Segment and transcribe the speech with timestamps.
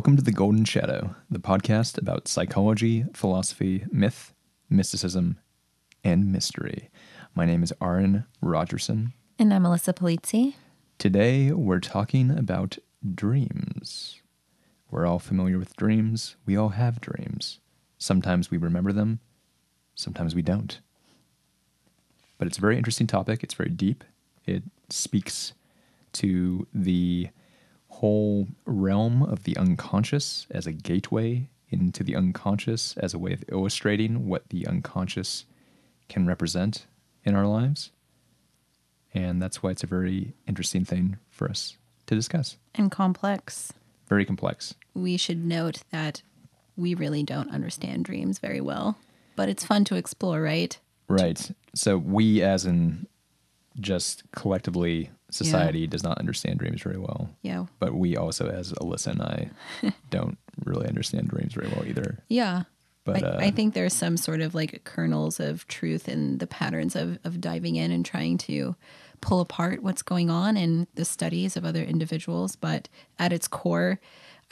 [0.00, 4.32] Welcome to The Golden Shadow, the podcast about psychology, philosophy, myth,
[4.70, 5.38] mysticism,
[6.02, 6.88] and mystery.
[7.34, 9.12] My name is Aaron Rogerson.
[9.38, 10.54] And I'm Alyssa Polizzi.
[10.96, 12.78] Today we're talking about
[13.14, 14.22] dreams.
[14.90, 16.34] We're all familiar with dreams.
[16.46, 17.60] We all have dreams.
[17.98, 19.20] Sometimes we remember them,
[19.94, 20.80] sometimes we don't.
[22.38, 23.42] But it's a very interesting topic.
[23.42, 24.02] It's very deep.
[24.46, 25.52] It speaks
[26.14, 27.28] to the
[28.00, 33.44] whole realm of the unconscious as a gateway into the unconscious as a way of
[33.52, 35.44] illustrating what the unconscious
[36.08, 36.86] can represent
[37.24, 37.90] in our lives.
[39.12, 42.56] And that's why it's a very interesting thing for us to discuss.
[42.74, 43.74] And complex.
[44.08, 44.74] Very complex.
[44.94, 46.22] We should note that
[46.78, 48.96] we really don't understand dreams very well,
[49.36, 50.78] but it's fun to explore, right?
[51.06, 51.50] Right.
[51.74, 53.06] So we, as in
[53.78, 57.30] just collectively, society does not understand dreams very well.
[57.42, 57.66] Yeah.
[57.78, 59.50] But we also, as Alyssa and I,
[60.10, 62.18] don't really understand dreams very well either.
[62.28, 62.64] Yeah.
[63.04, 66.46] But I, uh, I think there's some sort of like kernels of truth in the
[66.46, 68.76] patterns of, of diving in and trying to
[69.20, 72.56] pull apart what's going on in the studies of other individuals.
[72.56, 74.00] But at its core,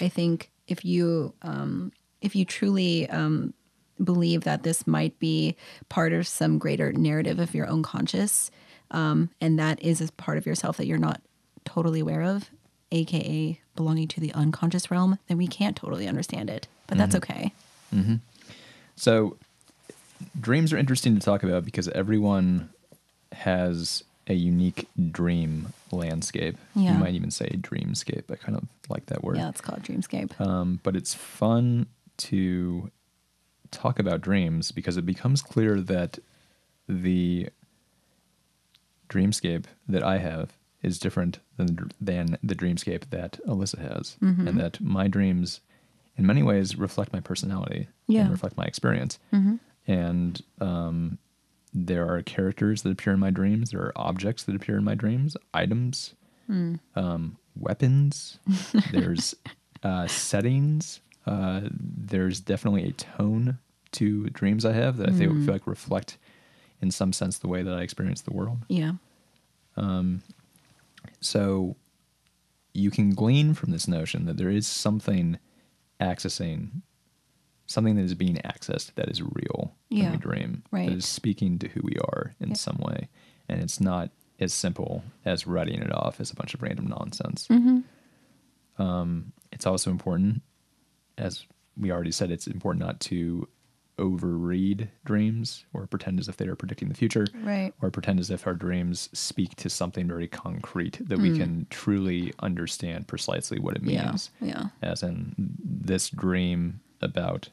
[0.00, 3.54] I think if you um, if you truly um,
[4.02, 5.56] believe that this might be
[5.88, 8.50] part of some greater narrative of your own conscious,
[8.90, 11.20] um, and that is a part of yourself that you're not
[11.64, 12.50] totally aware of,
[12.92, 16.66] aka belonging to the unconscious realm, then we can't totally understand it.
[16.86, 17.52] But that's okay.
[18.96, 19.36] So,
[20.40, 22.70] dreams are interesting to talk about because everyone
[23.32, 26.56] has a unique dream landscape.
[26.74, 26.92] Yeah.
[26.94, 28.30] You might even say dreamscape.
[28.30, 29.36] I kind of like that word.
[29.36, 30.38] Yeah, it's called dreamscape.
[30.40, 31.86] Um, but it's fun
[32.18, 32.90] to
[33.70, 36.18] talk about dreams because it becomes clear that
[36.88, 37.48] the
[39.08, 44.48] dreamscape that I have is different than than the dreamscape that Alyssa has, Mm-hmm.
[44.48, 45.60] and that my dreams,
[46.16, 48.22] in many ways, reflect my personality Yeah.
[48.22, 49.18] and reflect my experience.
[49.32, 49.56] Mm-hmm.
[49.90, 51.18] And um,
[51.74, 53.70] there are characters that appear in my dreams.
[53.70, 55.36] There are objects that appear in my dreams.
[55.54, 56.14] Items,
[56.50, 56.78] Mm.
[56.96, 58.38] um, weapons.
[58.92, 59.34] there's
[59.82, 61.00] uh, settings.
[61.26, 63.58] Uh, there's definitely a tone
[63.92, 66.16] to dreams I have that I think feel like reflect,
[66.80, 68.58] in some sense, the way that I experience the world.
[68.68, 68.92] Yeah.
[69.76, 70.22] Um,
[71.20, 71.76] so
[72.72, 75.38] you can glean from this notion that there is something
[76.00, 76.82] accessing,
[77.66, 80.88] something that is being accessed that is real when Yeah, we dream, right.
[80.88, 82.54] that is speaking to who we are in Yeah.
[82.54, 83.08] some way.
[83.48, 87.48] And it's not as simple as writing it off as a bunch of random nonsense.
[87.48, 88.82] Mm-hmm.
[88.82, 90.42] Um, it's also important,
[91.16, 91.44] as
[91.76, 93.48] we already said, it's important not to
[93.98, 97.72] overread dreams or pretend as if they are predicting the future Right.
[97.82, 101.36] or pretend as if our dreams speak to something very concrete that we hmm.
[101.36, 104.30] can truly understand precisely what it means.
[104.40, 104.46] Yeah.
[104.48, 104.64] Yeah.
[104.82, 107.48] As in, this dream about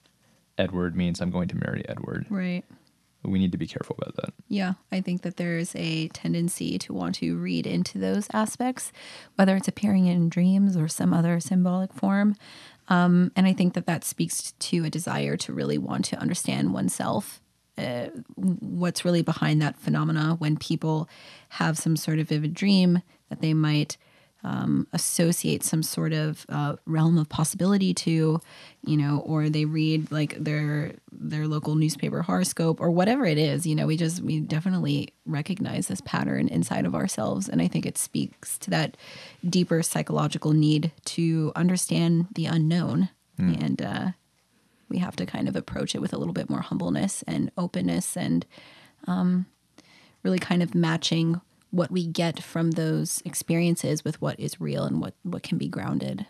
[0.58, 2.26] Edward means I'm going to marry Edward.
[2.30, 2.64] Right.
[3.26, 4.34] We need to be careful about that.
[4.48, 4.74] Yeah.
[4.92, 8.92] I think that there's a tendency to want to read into those aspects,
[9.36, 12.36] whether it's appearing in dreams or some other symbolic form.
[12.88, 16.74] Um, and I think that that speaks to a desire to really want to understand
[16.74, 17.42] oneself.
[17.78, 21.10] Uh, what's really behind that phenomena when people
[21.50, 23.98] have some sort of vivid dream that they might
[24.46, 28.40] um, associate some sort of uh, realm of possibility to,
[28.86, 33.66] you know, or they read like their their local newspaper horoscope or whatever it is.
[33.66, 37.88] You know, we just we definitely recognize this pattern inside of ourselves, and I think
[37.88, 38.96] it speaks to that
[39.50, 44.08] deeper psychological need to understand the unknown, and uh,
[44.90, 48.16] we have to kind of approach it with a little bit more humbleness and openness,
[48.16, 48.46] and
[49.08, 49.48] um,
[50.22, 55.02] really kind of matching what we get from those experiences with what is real and
[55.02, 56.26] what what can be grounded.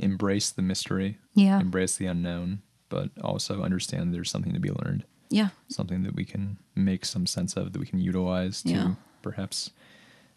[0.00, 1.58] Embrace the mystery, Yeah.
[1.58, 5.48] embrace the unknown, but also understand there's something to be learned, Yeah.
[5.68, 8.94] something that we can make some sense of, that we can utilize to Yeah.
[9.22, 9.70] perhaps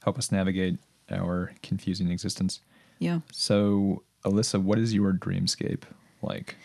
[0.03, 0.79] help us navigate
[1.11, 2.59] our confusing existence.
[2.97, 3.19] Yeah.
[3.31, 5.83] So, Alyssa, what is your dreamscape
[6.23, 6.55] like?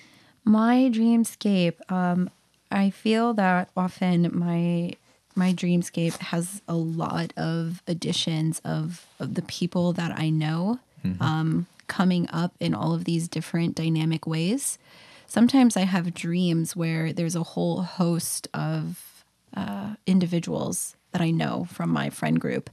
[0.44, 2.30] My dreamscape, um,
[2.70, 4.92] I feel that often my
[5.36, 10.80] my dreamscape has a lot of additions of, of the people that I know
[11.20, 14.78] um, coming up in all of these different dynamic ways.
[15.26, 19.24] Sometimes I have dreams where there's a whole host of
[19.56, 22.70] uh, individuals that I know from my friend group,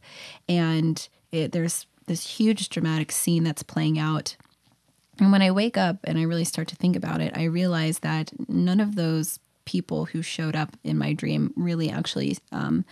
[0.49, 4.35] and it, there's this huge dramatic scene that's playing out.
[5.19, 7.99] And when I wake up and I really start to think about it, I realize
[7.99, 12.85] that none of those people who showed up in my dream really actually um,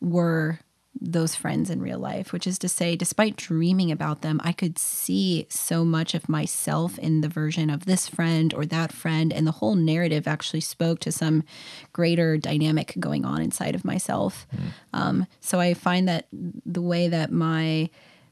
[0.00, 0.60] were
[1.00, 4.78] those friends in real life, which is to say, despite dreaming about them, I could
[4.78, 9.32] see so much of myself in the version of this friend or that friend.
[9.32, 11.44] And the whole narrative actually spoke to some
[11.92, 14.46] greater dynamic going on inside of myself.
[14.92, 17.88] Um, so I find that the way that my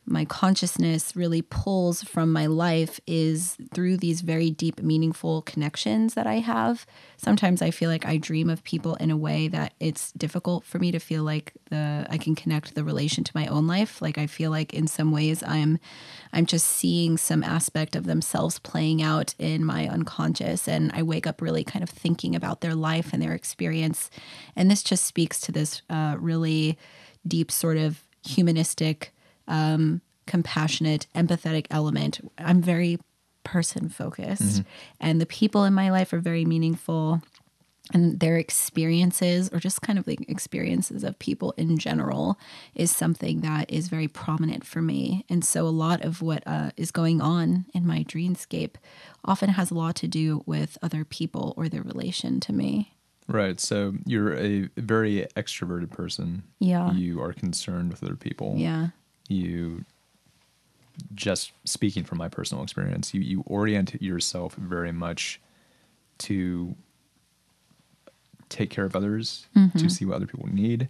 [0.08, 6.26] my consciousness really pulls from my life is through these very deep, meaningful connections that
[6.26, 6.86] I have.
[7.18, 10.78] Sometimes I feel like I dream of people in a way that it's difficult for
[10.78, 14.00] me to feel like the I can connect the relation to my own life.
[14.00, 15.78] Like I feel like in some ways I'm
[16.32, 21.26] I'm just seeing some aspect of themselves playing out in my unconscious and I wake
[21.26, 24.10] up really kind of thinking about their life and their experience.
[24.56, 26.78] And this just speaks to this uh, really
[27.26, 29.12] deep sort of humanistic
[29.48, 32.20] um, compassionate, empathetic element.
[32.38, 32.98] I'm very
[33.44, 34.62] person focused,
[35.00, 37.22] and the people in my life are very meaningful.
[37.94, 42.38] And their experiences, or just kind of the experiences of people in general,
[42.74, 45.24] is something that is very prominent for me.
[45.30, 48.74] And so, a lot of what uh, is going on in my dreamscape
[49.24, 52.92] often has a lot to do with other people or their relation to me.
[53.28, 53.60] Right.
[53.60, 56.42] So you're a very extroverted person.
[56.58, 56.92] Yeah.
[56.92, 58.54] You are concerned with other people.
[58.56, 58.88] Yeah.
[59.28, 59.84] You
[61.14, 65.40] just speaking from my personal experience, you, you orient yourself very much
[66.18, 66.74] to
[68.48, 69.46] take care of others,
[69.76, 70.88] to see what other people need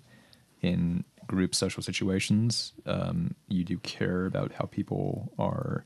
[0.63, 2.73] in group social situations.
[2.87, 5.85] Um, you do care about how people are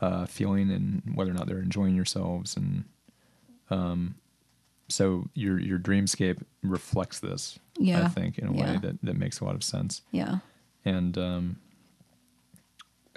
[0.00, 2.84] uh, feeling and whether or not they're enjoying yourselves and
[3.70, 4.14] um,
[4.88, 8.72] so your your dreamscape reflects this Yeah, i think in a Yeah.
[8.72, 10.38] way that, that makes a lot of sense Yeah.
[10.84, 11.56] and um,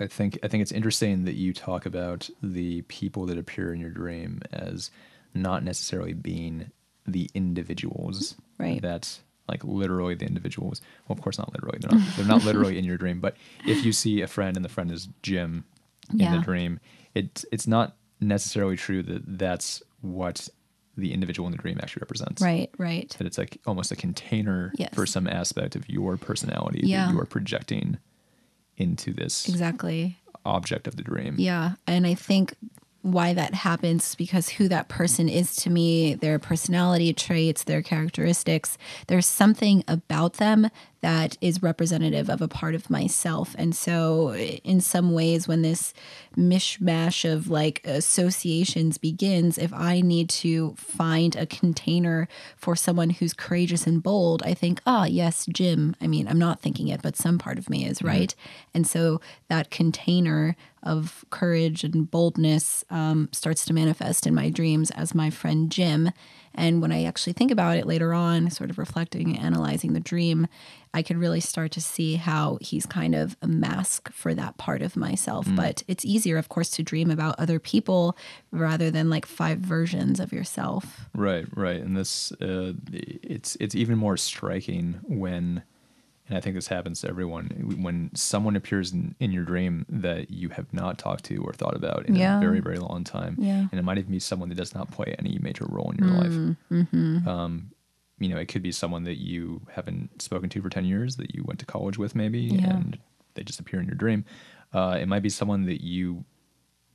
[0.01, 3.79] i think i think it's interesting that you talk about the people that appear in
[3.79, 4.91] your dream as
[5.33, 6.71] not necessarily being
[7.05, 8.81] the individuals Right.
[8.81, 12.77] that like literally the individuals well of course not literally they're not, they're not literally
[12.77, 13.35] in your dream but
[13.65, 15.63] if you see a friend and the friend is jim
[16.11, 16.31] in Yeah.
[16.37, 16.79] the dream
[17.15, 20.49] it it's not necessarily true that that's what
[20.97, 22.69] the individual in the dream actually represents Right.
[22.77, 23.09] Right.
[23.17, 24.93] that it's like almost a container Yes.
[24.93, 27.05] for some aspect of your personality Yeah.
[27.07, 27.97] that you are projecting
[28.79, 30.17] into this Exactly.
[30.45, 31.35] object of the dream.
[31.37, 31.73] Yeah.
[31.85, 32.55] And I think
[33.01, 37.81] why that happens is because who that person is to me, their personality traits, their
[37.81, 38.77] characteristics,
[39.07, 40.69] there's something about them
[41.01, 43.55] that is representative of a part of myself.
[43.57, 45.93] And so, in some ways, when this
[46.35, 53.33] mishmash of like associations begins, if I need to find a container for someone who's
[53.33, 55.95] courageous and bold, I think, ah, yes, Jim.
[56.01, 58.35] I mean, I'm not thinking it, but some part of me is, right?
[58.73, 64.91] And so, that container of courage and boldness um, starts to manifest in my dreams
[64.91, 66.11] as my friend Jim.
[66.55, 69.99] And when I actually think about it later on, sort of reflecting and analyzing the
[69.99, 70.47] dream,
[70.93, 74.81] I could really start to see how he's kind of a mask for that part
[74.81, 75.47] of myself.
[75.55, 78.17] But it's easier, of course, to dream about other people
[78.51, 81.07] rather than like five versions of yourself.
[81.13, 81.79] Right, right.
[81.79, 85.61] And this uh, it's it's even more striking when
[86.27, 87.47] and I think this happens to everyone
[87.81, 91.75] when someone appears in, in your dream that you have not talked to or thought
[91.75, 92.37] about in Yeah.
[92.37, 93.35] a very very long time.
[93.37, 93.67] Yeah.
[93.71, 96.15] And it might even be someone that does not play any major role in your
[96.17, 96.55] life.
[96.71, 97.27] Mm-hmm.
[97.27, 97.71] Um,
[98.19, 101.33] you know, it could be someone that you haven't spoken to for 10 years that
[101.35, 102.75] you went to college with maybe Yeah.
[102.77, 102.99] and
[103.35, 104.25] they just appear in your dream.
[104.73, 106.25] Uh, it might be someone that you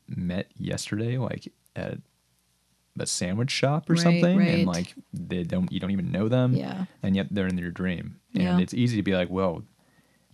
[0.08, 1.98] met yesterday, like at
[2.98, 4.48] a sandwich shop or Right, something, right.
[4.48, 6.84] and like they don't, you don't even know them, Yeah.
[7.02, 8.58] and yet they're in your dream, and Yeah.
[8.60, 9.64] it's easy to be like, "Whoa,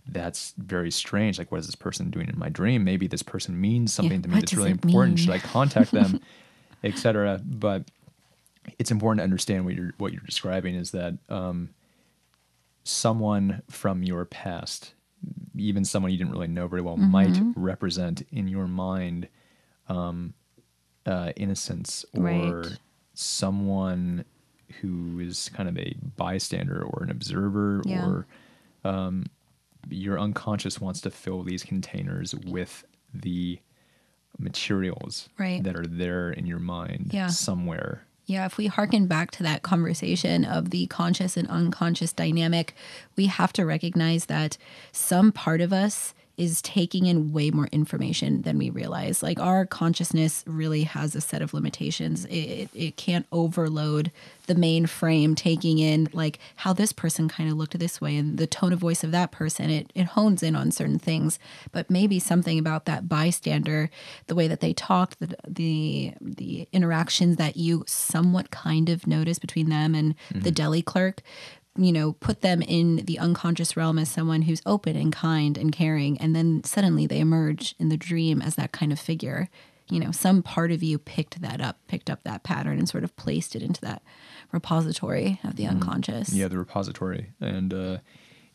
[0.07, 1.39] that's very strange.
[1.39, 2.83] Like, what is this person doing in my dream?
[2.83, 5.15] Maybe this person means something to me that's really important.
[5.15, 6.19] mean?" Should I contact them,
[6.83, 7.89] etc." But
[8.79, 11.69] it's important to understand what you're what you're describing is that um,
[12.83, 14.93] someone from your past,
[15.55, 17.51] even someone you didn't really know very well, might Mm-hmm.
[17.63, 19.27] represent in your mind
[19.87, 20.33] um,
[21.05, 22.79] uh, innocence or Right.
[23.13, 24.25] someone
[24.81, 28.05] who is kind of a bystander or an observer Yeah.
[28.05, 28.27] or
[28.83, 29.25] um,
[29.89, 33.59] your unconscious wants to fill these containers with the
[34.39, 35.61] materials Right.
[35.63, 37.27] that are there in your mind Yeah.
[37.27, 42.75] somewhere Yeah, if we harken back to that conversation of the conscious and unconscious dynamic,
[43.15, 44.57] we have to recognize that
[44.91, 49.21] some part of us is taking in way more information than we realize.
[49.21, 52.25] Like our consciousness really has a set of limitations.
[52.25, 54.11] It, it, it can't overload
[54.47, 58.37] the main frame, taking in like how this person kind of looked this way and
[58.37, 59.69] the tone of voice of that person.
[59.69, 61.39] It, it hones in on certain things,
[61.71, 63.89] but maybe something about that bystander,
[64.27, 69.39] the way that they talked, the the, the interactions that you somewhat kind of notice
[69.39, 70.49] between them and the mm-hmm.
[70.49, 71.21] deli clerk
[71.77, 75.71] you know, put them in the unconscious realm as someone who's open and kind and
[75.71, 76.17] caring.
[76.17, 79.49] And then suddenly they emerge in the dream as that kind of figure.
[79.89, 83.03] You know, some part of you picked that up, picked up that pattern and sort
[83.03, 84.01] of placed it into that
[84.51, 86.29] repository of the unconscious.
[86.29, 86.39] Mm-hmm.
[86.39, 87.31] Yeah, the repository.
[87.39, 87.97] And uh,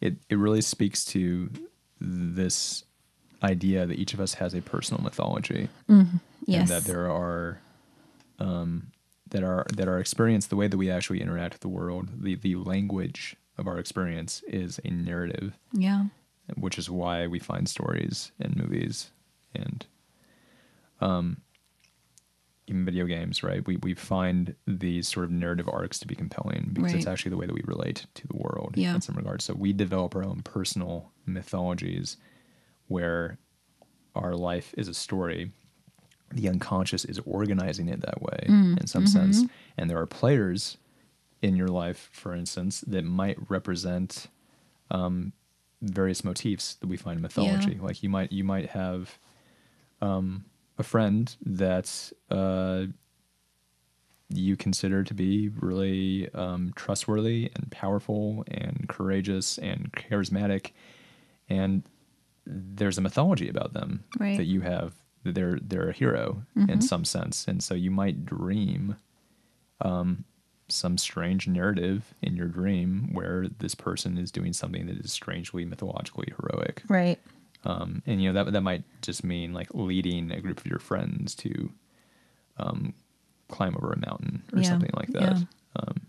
[0.01, 1.51] it, it really speaks to
[2.01, 2.85] this
[3.43, 5.69] idea that each of us has a personal mythology.
[6.47, 6.61] Yes.
[6.61, 7.61] And that there are
[8.39, 8.93] um,
[9.37, 12.37] that are that our experience, the way that we actually interact with the world, the,
[12.37, 16.05] the language of our experience is a narrative, yeah.
[16.57, 19.11] which is why we find stories in movies
[19.55, 19.85] and
[21.03, 21.37] um,
[22.67, 23.65] even video games, right?
[23.67, 27.37] We we find these sort of narrative arcs to be compelling because it's actually the
[27.37, 28.95] way that we relate to the world Yeah.
[28.95, 29.45] in some regards.
[29.45, 32.17] So we develop our own personal mythologies
[32.89, 33.37] where
[34.15, 35.53] our life is a story.
[36.33, 39.33] The unconscious is organizing it that way Mm, in some mm-hmm.
[39.33, 39.51] sense.
[39.79, 40.77] And there are players
[41.43, 44.27] in your life, for instance, that might represent
[44.91, 45.33] um,
[45.83, 47.79] various motifs that we find in mythology.
[47.81, 49.19] Like you might you might have
[50.01, 50.45] um,
[50.79, 52.87] a friend that uh,
[54.29, 60.73] you consider to be really um, trustworthy and powerful and courageous and charismatic,
[61.49, 61.83] and
[62.47, 64.37] there's a mythology about them Right.
[64.37, 64.95] that you have.
[65.33, 68.97] They're they're a hero in some sense, and so you might dream
[69.81, 70.25] um,
[70.69, 75.65] some strange narrative in your dream where this person is doing something that is strangely
[75.65, 76.83] mythologically heroic.
[76.89, 77.19] Right.
[77.65, 80.79] Um, and you know that that might just mean like leading a group of your
[80.79, 81.71] friends to
[82.59, 82.95] um,
[83.49, 85.23] climb over a mountain or Yeah, something like that.
[85.23, 85.43] yeah.
[85.77, 86.01] Um,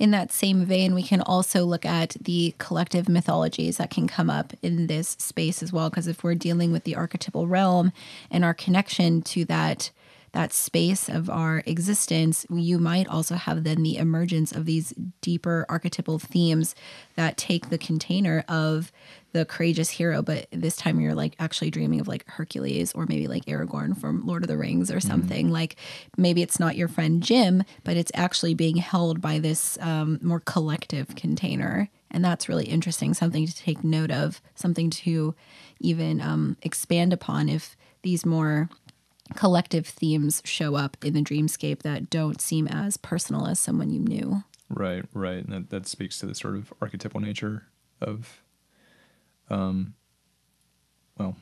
[0.00, 4.30] In that same vein, we can also look at the collective mythologies that can come
[4.30, 5.90] up in this space as well.
[5.90, 7.92] Because if we're dealing with the archetypal realm
[8.30, 9.90] and our connection to that
[10.32, 15.66] that space of our existence, you might also have then the emergence of these deeper
[15.68, 16.74] archetypal themes
[17.16, 18.92] that take the container of
[19.32, 23.28] the courageous hero, but this time you're like actually dreaming of like Hercules or maybe
[23.28, 25.50] like Aragorn from Lord of the Rings or something.
[25.50, 25.76] Like
[26.16, 30.40] maybe it's not your friend Jim, but it's actually being held by this um, more
[30.40, 31.88] collective container.
[32.10, 35.34] And that's really interesting, something to take note of, something to
[35.78, 38.68] even um, expand upon if these more
[39.36, 44.00] collective themes show up in the dreamscape that don't seem as personal as someone you
[44.00, 44.42] knew.
[44.68, 45.44] right, right.
[45.44, 47.64] And that, that speaks to the sort of archetypal nature
[48.00, 48.42] of,
[49.48, 49.94] um,
[51.18, 51.36] well,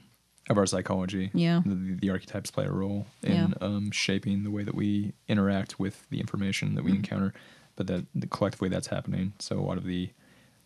[0.49, 1.31] of our psychology.
[1.35, 1.61] Yeah.
[1.65, 3.49] The, the, archetypes play a role in Yeah.
[3.61, 6.99] um, shaping the way that we interact with the information that we Mm-hmm.
[7.01, 7.35] encounter,
[7.77, 9.35] but that the collectively that's happening.
[9.39, 10.11] So a lot of the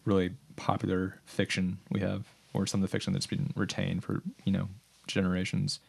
[0.05, 4.52] really popular fiction we have, or some of the fiction that's been retained for you
[4.52, 4.69] know
[5.07, 5.81] generations,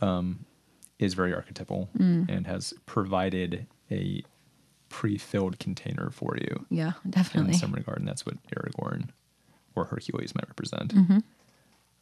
[0.00, 0.44] um,
[1.02, 2.28] is very archetypal Mm.
[2.28, 4.22] and has provided a
[4.88, 7.52] pre-filled container for you Yeah, definitely.
[7.52, 9.08] in some regard, and that's what Aragorn
[9.74, 10.94] or Hercules might represent.
[10.94, 11.18] Mm-hmm.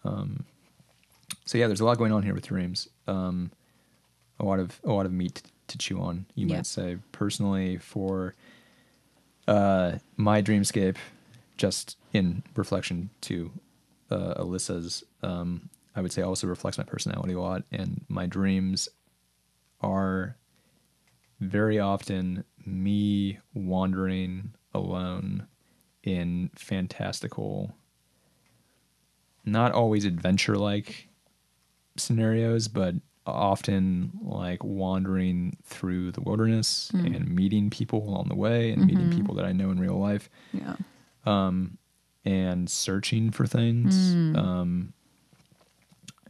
[0.05, 0.45] Um,
[1.45, 2.89] so yeah, there's a lot going on here with dreams.
[3.07, 3.53] Um,
[4.39, 6.57] a lot of a lot of meat to chew on, you Yeah.
[6.57, 6.99] might say.
[7.13, 8.35] Personally, for
[9.47, 10.97] uh, my dreamscape,
[11.57, 13.51] just in reflection to
[14.11, 18.89] uh, Alyssa's, um, I would say also reflects my personality a lot, and my dreams
[19.81, 20.37] are
[21.41, 25.47] very often me wandering alone
[26.03, 27.75] in fantastical,
[29.45, 31.09] not always adventure like
[31.97, 32.95] scenarios, but
[33.27, 39.35] often like wandering through the wilderness and meeting people along the way and meeting people
[39.35, 40.77] that I know in real life Yeah.
[41.27, 41.79] um,
[42.25, 44.15] and searching for things.
[44.37, 44.93] Um,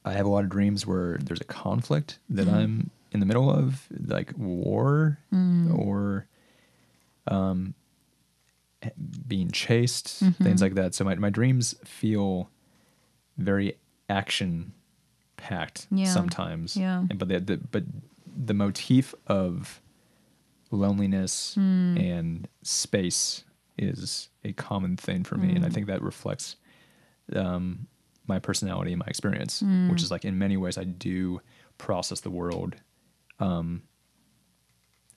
[0.05, 2.55] I have a lot of dreams where there's a conflict that mm.
[2.55, 5.77] I'm in the middle of, like war mm.
[5.79, 6.27] or
[7.27, 7.75] um,
[9.27, 10.43] being chased, mm-hmm.
[10.43, 10.95] things like that.
[10.95, 12.51] So my, my dreams feel
[13.37, 13.77] very
[14.09, 14.73] action
[15.37, 16.07] packed Yeah.
[16.13, 16.77] sometimes.
[16.77, 17.01] Yeah.
[17.11, 17.85] And- But the, the but
[18.47, 19.81] the motif of
[20.71, 21.99] loneliness mm.
[22.01, 23.45] and space
[23.77, 26.57] is a common thing for me, and I think that reflects
[27.35, 27.87] um,
[28.31, 31.41] my personality and my experience, which is like in many ways I do
[31.77, 32.77] process the world
[33.39, 33.83] um,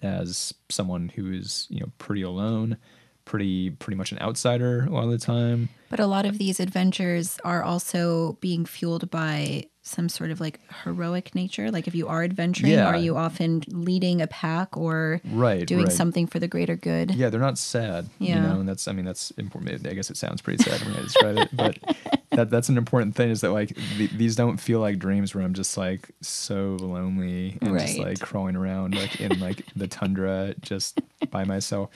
[0.01, 2.77] as someone who is you know pretty alone,
[3.25, 5.70] pretty pretty much an outsider a lot of the time.
[5.89, 10.60] But a lot of these adventures are also being fueled by some sort of like
[10.84, 11.70] heroic nature.
[11.70, 12.86] Like if you are adventuring, Yeah.
[12.88, 15.91] are you often leading a pack or Right, doing right.
[15.93, 17.13] something for the greater good?
[17.13, 18.10] Yeah, they're not sad.
[18.20, 18.41] You Yeah.
[18.41, 19.86] know, and that's I mean that's important.
[19.88, 21.77] I guess it sounds pretty sad when I describe it, but
[22.36, 25.44] that that's an important thing is that like th- these don't feel like dreams where
[25.44, 30.54] I'm just like so lonely and just like crawling around like in like the tundra
[30.62, 31.00] just
[31.32, 31.90] by myself.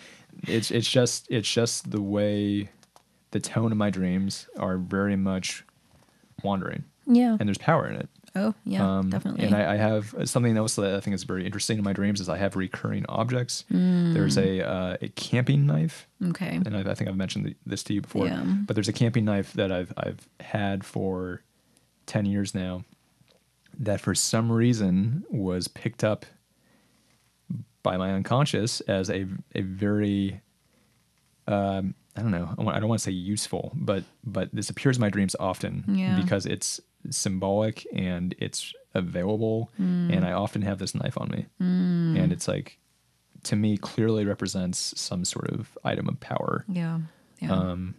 [0.47, 2.69] It's it's just it's just the way
[3.31, 5.63] the tone of my dreams are very much
[6.43, 7.37] wandering Yeah.
[7.39, 8.09] and there's power in it.
[8.39, 9.45] Oh, yeah, Um, definitely.
[9.45, 12.21] And I, I have something else that I think is very interesting in my dreams
[12.21, 13.65] is I have recurring objects.
[13.69, 16.59] There's a uh, a camping knife, okay.
[16.65, 18.27] and I, I think I've mentioned th- this to you before.
[18.27, 18.43] Yeah.
[18.43, 21.41] But there's a camping knife that I've I've had for
[22.05, 22.83] ten years now.
[23.79, 26.25] That for some reason was picked up
[27.83, 29.25] by my unconscious as a
[29.55, 30.41] a very
[31.47, 32.49] um, I don't know.
[32.57, 35.83] I I don't want to say useful, but but this appears in my dreams often
[35.87, 36.19] Yeah.
[36.19, 42.31] because it's symbolic and it's available, and I often have this knife on me, and
[42.31, 42.79] it's like
[43.43, 46.99] to me clearly represents some sort of item of power Yeah.
[47.39, 47.51] Yeah.
[47.51, 47.95] um,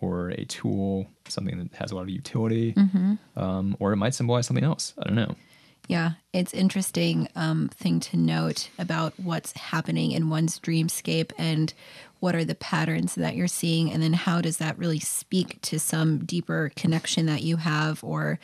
[0.00, 3.14] or a tool, something that has a lot of utility, Mm-hmm.
[3.38, 4.94] um, or it might symbolize something else.
[4.98, 5.34] I don't know.
[5.88, 11.72] Yeah, it's interesting um, thing to note about what's happening in one's dreamscape and
[12.20, 15.78] what are the patterns that you're seeing, and then how does that really speak to
[15.78, 18.38] some deeper connection that you have, or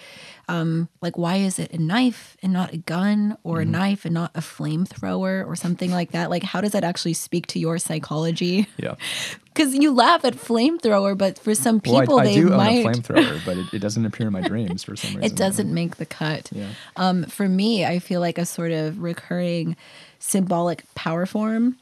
[0.49, 3.69] um, like why is it a knife and not a gun, or Mm-hmm.
[3.69, 6.31] a knife and not a flamethrower, or something like that?
[6.31, 8.67] Like, how does that actually speak to your psychology?
[8.77, 8.95] Yeah.
[9.55, 12.85] Because you laugh at flamethrower, but for some Well, people, I, I they do might.
[12.85, 15.23] own a flamethrower, but it, it doesn't appear in my dreams for some reason.
[15.23, 16.51] It doesn't make the cut.
[16.53, 16.71] Yeah.
[16.97, 19.77] Um, for me, I feel like a sort of recurring
[20.19, 21.77] symbolic power form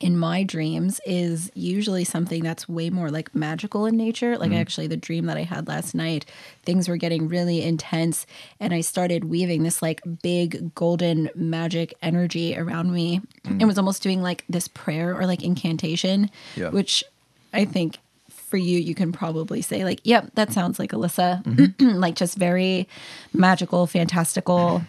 [0.00, 4.36] in my dreams is usually something that's way more like magical in nature.
[4.36, 4.60] Like mm-hmm.
[4.60, 6.26] actually the dream that I had last night,
[6.64, 8.26] things were getting really intense
[8.60, 13.20] and I started weaving this like big golden magic energy around me.
[13.44, 13.60] Mm.
[13.60, 16.70] and was almost doing like this prayer or like incantation, Yeah.
[16.70, 17.04] which
[17.52, 17.98] I think
[18.28, 21.88] for you, you can probably say like, "Yep, that sounds like Alyssa." Mm-hmm.
[21.98, 22.88] like just very
[23.32, 24.82] magical, fantastical,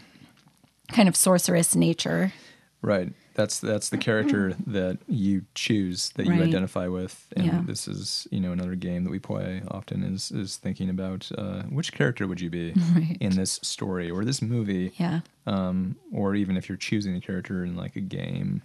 [0.91, 2.33] kind of sorceress nature.
[2.81, 3.11] Right.
[3.37, 7.61] That's that's the character that you choose that you identify with, and Yeah.
[7.65, 11.61] this is you know another game that we play often is is thinking about uh,
[11.69, 13.15] which character would you be Right.
[13.21, 17.63] in this story or this movie, Yeah, um, or even if you're choosing a character
[17.63, 18.63] in like a game,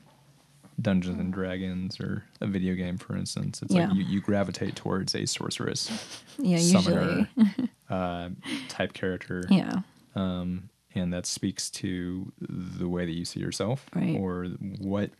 [0.80, 3.61] Dungeons and Dragons or a video game, for instance.
[3.61, 3.88] It's Yeah.
[3.88, 5.90] like you, you gravitate towards a sorceress
[6.38, 6.56] yeah.
[6.56, 8.30] summoner Usually, uh,
[8.68, 9.44] type character.
[9.50, 9.82] yeah,
[10.14, 14.16] um, and that speaks to the way that you see yourself Right.
[14.18, 14.46] or
[14.78, 15.11] what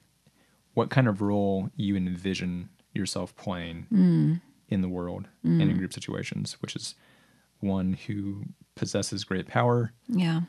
[0.75, 4.41] what kind of role you envision yourself playing Mm.
[4.69, 6.95] in the world and in group situations which is
[7.61, 10.41] one who possesses great power yeah,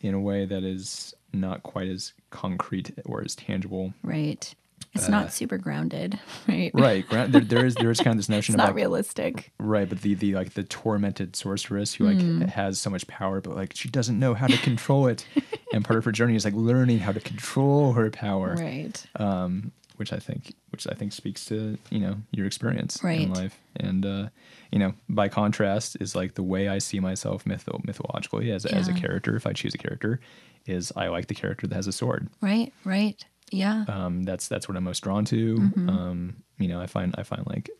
[0.00, 4.54] in a way that is not quite as concrete or as tangible right.
[4.94, 6.70] It's Uh, not super grounded, right?
[6.74, 9.52] right there, there is there is kind of this It's notion of not like, realistic.
[9.58, 12.42] Right, but the the like the tormented sorceress who like Hmm.
[12.42, 15.26] has so much power, but like she doesn't know how to control it,
[15.72, 19.04] and part of her journey is like learning how to control her power, Right.
[19.16, 23.58] um, which I think which I think speaks to you know your experience in life,
[23.76, 24.28] and uh,
[24.70, 28.86] you know by contrast is like the way I see myself mytho- mythologically as as
[28.88, 29.34] a character.
[29.36, 30.20] If I choose a character,
[30.66, 32.28] is I like the character that has a sword.
[32.40, 32.72] Right.
[32.84, 33.24] Right.
[33.50, 33.84] Yeah.
[33.88, 35.56] Um, that's that's what I'm most drawn to.
[35.56, 35.88] Mm-hmm.
[35.88, 37.70] Um, you know, I find I find like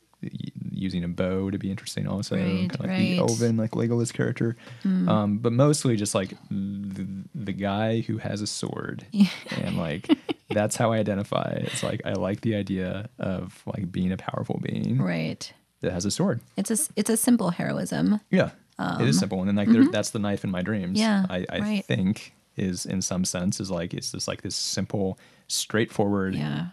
[0.70, 3.18] using a bow to be interesting also Right, kind of like the right.
[3.18, 3.18] Mm.
[3.18, 8.46] elven like legolas character um but mostly just like the, the guy who has a
[8.46, 9.06] sword
[9.50, 10.08] and like
[10.50, 14.58] that's how i identify it's like i like the idea of like being a powerful
[14.62, 15.52] being right.
[15.80, 18.20] that has a sword It's a it's a simple heroism.
[18.30, 21.24] yeah it is simple and then like there, that's the knife in my dreams Um,
[21.26, 21.30] mm-hmm.
[21.32, 21.84] Yeah, i, I right.
[21.84, 26.66] think is in some sense is like it's just like this simple straightforward Yeah.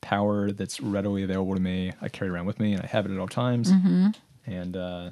[0.00, 1.92] power that's readily available to me.
[2.00, 3.72] I carry around with me, and I have it at all times.
[3.72, 4.08] Mm-hmm.
[4.46, 5.10] And uh,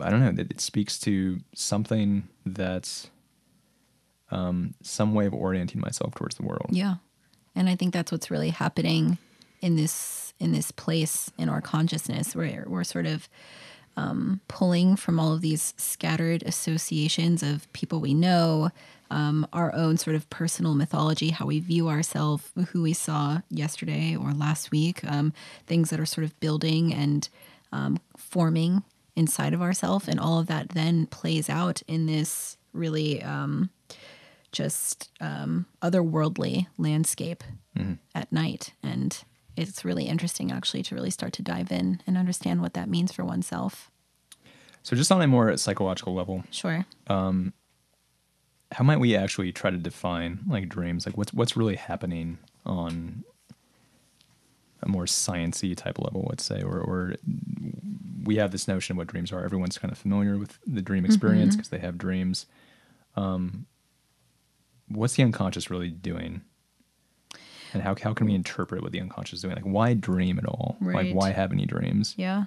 [0.00, 0.42] I don't know.
[0.42, 3.10] It, it speaks to something that's
[4.30, 6.66] um, some way of orienting myself towards the world.
[6.70, 6.96] Yeah.
[7.54, 9.18] And I think that's what's really happening
[9.60, 13.28] in this in this place in our consciousness where we're sort of
[13.96, 18.70] um, pulling from all of these scattered associations of people we know,
[19.10, 24.16] um, our own sort of personal mythology, how we view ourselves, who we saw yesterday
[24.16, 25.32] or last week, um,
[25.66, 27.28] things that are sort of building and
[27.72, 28.82] um, forming
[29.16, 33.70] inside of ourselves, and all of that then plays out in this really um,
[34.52, 37.42] just um, otherworldly landscape
[38.14, 38.72] at night.
[38.82, 39.22] And
[39.56, 43.12] it's really interesting, actually, to really start to dive in and understand what that means
[43.12, 43.90] for oneself.
[44.82, 46.86] So, just on a more psychological level, Sure.
[48.72, 51.06] How might we actually try to define like dreams?
[51.06, 53.24] Like, what's what's really happening on
[54.82, 57.14] a more sciency type level, let's say, or or
[58.24, 59.42] we have this notion of what dreams are.
[59.42, 61.56] Everyone's kind of familiar with the dream experience Mm-hmm.
[61.58, 62.46] because they have dreams.
[63.16, 63.66] Um,
[64.88, 66.42] what's the unconscious really doing?
[67.72, 69.54] And how, how can we interpret what the unconscious is doing?
[69.54, 70.76] Like, why dream at all?
[70.80, 72.14] Like, why have any dreams?
[72.16, 72.44] Yeah.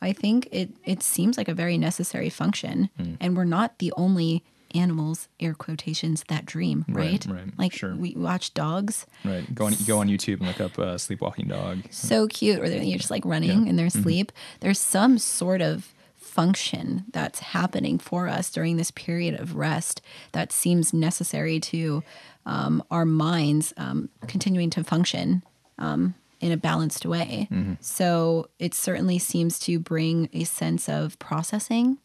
[0.00, 2.88] I think it, it seems like a very necessary function.
[2.96, 3.14] Hmm.
[3.20, 7.36] And we're not the only animals, air quotations, that dream, Right, right?
[7.36, 7.94] right, Like sure.
[7.94, 9.52] we watch dogs, Right.
[9.54, 11.82] Go on, go on YouTube and look up uh, sleepwalking dog.
[11.90, 13.56] so cute, or they're you're just like running Yeah.
[13.56, 13.66] Mm-hmm.
[13.68, 14.32] in their sleep.
[14.60, 20.50] There's some sort of function that's happening for us during this period of rest that
[20.52, 22.02] seems necessary to
[22.46, 25.42] um, our minds um, continuing to function
[25.78, 27.46] um, in a balanced way.
[27.52, 27.74] Mm-hmm.
[27.80, 31.98] So it certainly seems to bring a sense of processing.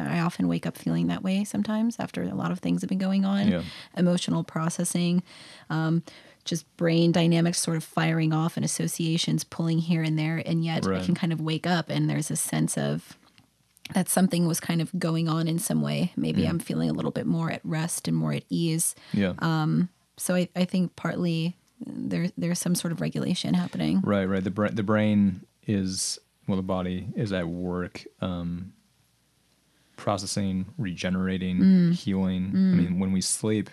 [0.00, 2.98] I often wake up feeling that way sometimes after a lot of things have been
[2.98, 3.48] going on.
[3.48, 3.62] Yeah.
[3.96, 5.22] Emotional processing,
[5.70, 6.02] um,
[6.44, 10.42] just brain dynamics sort of firing off and associations pulling here and there.
[10.44, 13.16] And yet I can kind of wake up and there's a sense of
[13.94, 16.12] that something was kind of going on in some way.
[16.16, 16.48] Maybe Mm.
[16.50, 18.94] I'm feeling a little bit more at rest and more at ease.
[19.12, 19.34] Yeah.
[20.18, 24.00] So I, I think partly there there's some sort of regulation happening.
[24.00, 24.42] Right, right.
[24.42, 28.72] The brain, the brain is well, the body is at work, um,
[29.96, 31.92] processing, regenerating, Mm.
[31.94, 32.50] healing.
[32.54, 33.70] I mean, when we sleep,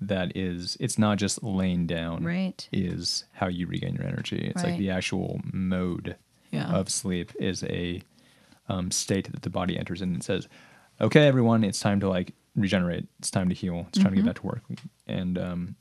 [0.00, 2.24] that is, it's not just laying down.
[2.24, 2.68] Right.
[2.72, 4.38] Is how you regain your energy.
[4.52, 6.16] It's like the actual mode
[6.50, 6.68] Yeah.
[6.72, 8.02] of sleep is a
[8.68, 10.48] um, state that the body enters in and says,
[11.00, 13.06] "Okay, everyone, it's time to like regenerate.
[13.18, 13.86] It's time to heal.
[13.88, 14.62] It's time to get back to work."
[15.06, 15.76] And um,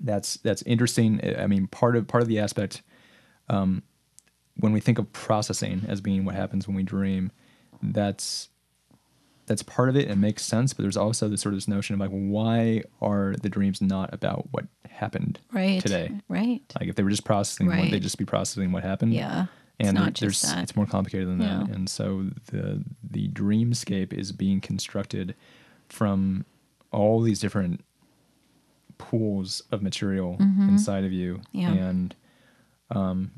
[0.00, 1.20] that's that's interesting.
[1.22, 2.82] I I mean, part of part of the aspect
[3.48, 3.82] um,
[4.56, 7.32] when we think of processing as being what happens when we dream,
[7.82, 8.48] that's
[9.48, 10.72] that's part of it and makes sense.
[10.72, 14.12] But there's also this sort of this notion of like, why are the dreams not
[14.14, 15.80] about what happened Right.
[15.82, 16.12] today?
[16.28, 16.60] Right.
[16.78, 18.02] Like if they were just processing, wouldn't they Right.
[18.02, 19.14] just be processing what happened?
[19.14, 19.46] Yeah.
[19.80, 20.62] It's and not there's that.
[20.62, 21.68] it's more complicated than that.
[21.68, 21.74] Yeah.
[21.74, 25.34] And so the the dreamscape is being constructed
[25.88, 26.44] from
[26.92, 27.84] all these different
[28.98, 31.34] pools of material inside of you.
[31.54, 31.58] Mm-hmm.
[31.58, 31.72] Yeah.
[31.72, 32.14] And
[32.90, 33.30] um,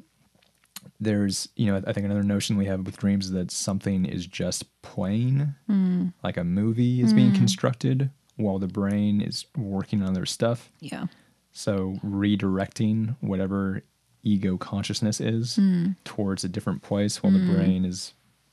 [1.01, 4.27] there's you know I think another notion we have with dreams is that something is
[4.27, 6.13] just playing, Mm.
[6.23, 10.71] like a movie is being constructed while the brain is working on other stuff.
[10.81, 11.07] Yeah.
[11.53, 13.83] So redirecting whatever
[14.23, 15.93] ego consciousness is Hmm.
[16.05, 18.13] towards a different place while the brain is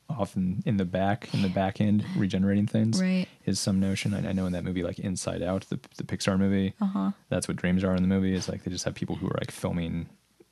[0.09, 3.27] often in the back, in the back end, regenerating things Right.
[3.45, 4.13] is some notion.
[4.13, 7.11] I, I know in that movie, like Inside Out, the, the Pixar movie, Uh-huh.
[7.29, 8.33] that's what dreams are in the movie.
[8.33, 10.07] Is like they just have people who are like filming,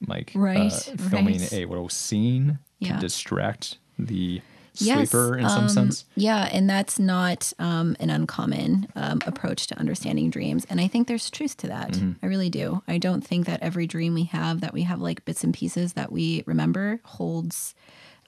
[0.07, 1.53] like Right, uh, filming right.
[1.53, 2.93] a little scene Yeah.
[2.95, 4.41] to distract the
[4.77, 6.03] Yes, sleeper in some um, sense.
[6.15, 10.65] Yeah, and that's not um, an uncommon um, approach to understanding dreams.
[10.69, 11.91] And I think there's truth to that.
[11.93, 12.11] Mm-hmm.
[12.21, 12.83] I really do.
[12.85, 15.93] I don't think that every dream we have, that we have like bits and pieces
[15.93, 17.73] that we remember, holds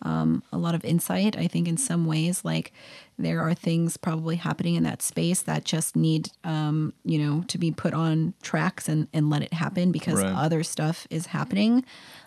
[0.03, 1.37] um, a lot of insight.
[1.37, 2.71] I think in some ways, like
[3.17, 7.57] there are things probably happening in that space that just need, um, you know, to
[7.57, 10.35] be put on tracks and, and let it happen because Right.
[10.35, 11.83] other stuff is happening.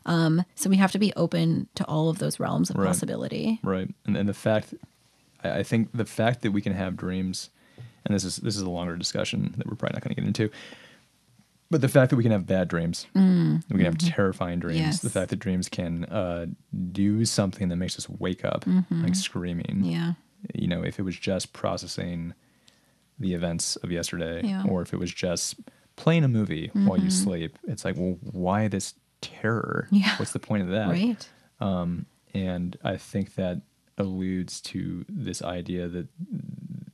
[0.06, 2.88] Um, so we have to be open to all of those realms of Right.
[2.88, 3.60] possibility.
[3.62, 4.74] Right, and and the fact,
[5.44, 7.50] I I think the fact that we can have dreams,
[8.04, 10.26] and this is this is a longer discussion that we're probably not going to get
[10.26, 10.50] into.
[11.70, 14.80] But the fact that we can have bad dreams, that we can have terrifying dreams,
[14.80, 14.84] Mm.
[14.86, 15.00] Yes.
[15.02, 16.46] the fact that dreams can uh,
[16.92, 19.64] do something that makes us wake up like screaming.
[19.66, 19.84] Mm-hmm.
[19.84, 20.12] Yeah.
[20.54, 22.34] You know, if it was just processing
[23.18, 24.60] the events of yesterday, Yeah.
[24.62, 24.70] Mm-hmm.
[24.70, 25.56] or if it was just
[25.96, 29.86] playing a movie while you sleep, it's like, well, why this terror?
[29.92, 30.16] Yeah.
[30.16, 30.88] What's the point of that?
[30.88, 31.28] Right.
[31.60, 33.60] Um, and I think that
[33.98, 36.08] alludes to this idea that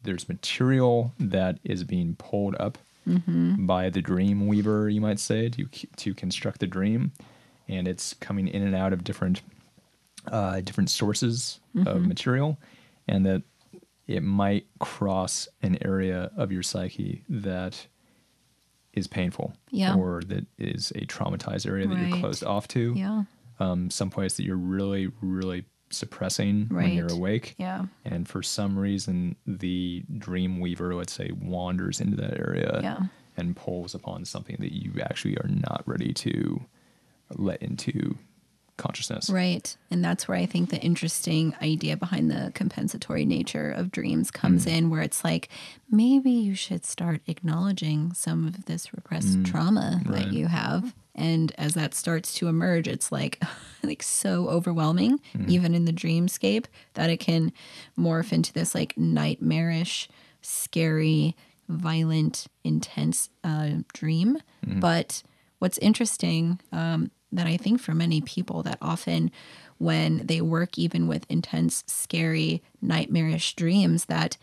[0.02, 5.64] there's material that is being pulled up by the dream weaver, you might say, to
[5.96, 7.12] to construct the dream,
[7.68, 9.42] and it's coming in and out of different
[10.30, 12.58] uh, different sources of material,
[13.06, 13.42] and that
[14.06, 17.86] it might cross an area of your psyche that
[18.92, 19.94] is painful, Yeah.
[19.94, 22.94] or that is a traumatized area that you're closed off to.
[22.96, 23.24] Yeah.
[23.58, 27.54] um, someplace that you're really, really suppressing when you're awake.
[27.58, 27.86] Yeah.
[28.04, 33.00] And for some reason, the dream weaver, let's say, wanders into that area Yeah.
[33.36, 36.64] and pulls upon something that you actually are not ready to
[37.36, 38.16] let into
[38.76, 39.30] consciousness.
[39.30, 39.76] Right.
[39.90, 44.66] And that's where I think the interesting idea behind the compensatory nature of dreams comes
[44.66, 45.48] in, where it's like,
[45.90, 50.24] maybe you should start acknowledging some of this repressed trauma right.
[50.24, 50.94] that you have.
[51.14, 53.42] And as that starts to emerge, it's like,
[53.82, 57.52] like so overwhelming, even in the dreamscape, that it can
[57.98, 60.08] morph into this like nightmarish,
[60.42, 61.34] scary,
[61.68, 64.38] violent, intense uh, dream.
[64.80, 65.22] But
[65.58, 69.30] what's interesting um, that I think for many people that often
[69.78, 74.36] when they work even with intense, scary, nightmarish dreams that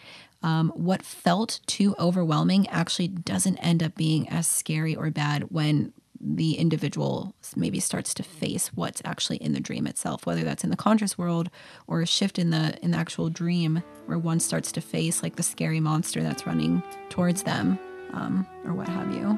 [0.43, 5.93] um, what felt too overwhelming actually doesn't end up being as scary or bad when
[6.19, 10.69] the individual maybe starts to face what's actually in the dream itself whether that's in
[10.69, 11.49] the conscious world
[11.85, 15.35] or a shift in the in the actual dream where one starts to face like
[15.35, 17.77] the scary monster that's running towards them
[18.13, 19.37] um, or what have you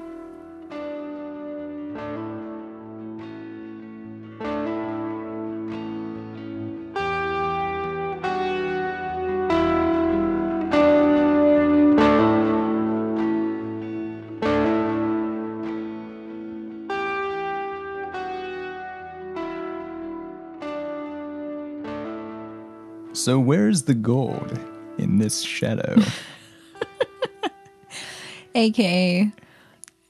[23.26, 24.60] So where's the gold
[25.00, 26.00] in this shadow?
[28.54, 29.32] aka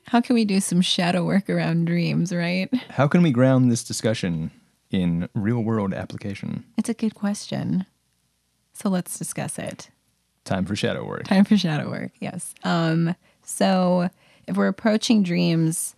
[0.07, 3.85] how can we do some shadow work around dreams right How can we ground this
[3.85, 4.51] discussion
[4.91, 6.65] in real world application?
[6.77, 7.85] it's a good question
[8.73, 9.89] so let's discuss it
[10.43, 11.23] Time for shadow work.
[11.23, 12.53] Time for shadow work, yes.
[12.65, 14.09] Um, so
[14.45, 15.95] if we're approaching dreams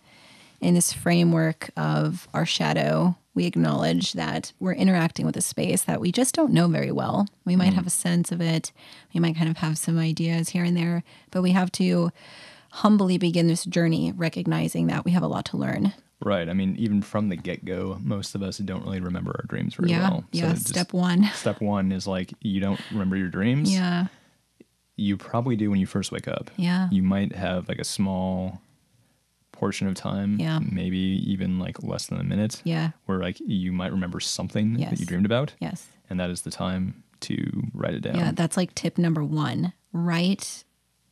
[0.60, 6.00] in this framework of our shadow, we acknowledge that we're interacting with a space that
[6.00, 7.28] we just don't know very well.
[7.44, 7.76] We might mm.
[7.76, 8.72] have a sense of it,
[9.14, 12.10] we might kind of have some ideas here and there, but we have to
[12.72, 15.92] humbly begin this journey recognizing that we have a lot to learn.
[16.20, 16.48] Right.
[16.48, 19.76] I mean, even from the get go, most of us don't really remember our dreams
[19.76, 20.10] very yeah.
[20.10, 20.24] well.
[20.32, 20.50] yeah.
[20.50, 21.30] just- Step one.
[21.34, 23.72] Step one is like you don't remember your dreams.
[23.72, 24.06] Yeah.
[24.96, 26.50] You probably do when you first wake up.
[26.56, 26.88] Yeah.
[26.90, 28.60] You might have like a small
[29.58, 30.60] portion of time, Yeah.
[30.60, 32.90] maybe even like less than a minute, Yeah.
[33.06, 35.88] where like you might remember something that you dreamed about, Yes.
[36.08, 38.14] and that is the time to write it down.
[38.16, 39.72] Yeah, that's like tip number one.
[39.92, 40.64] Write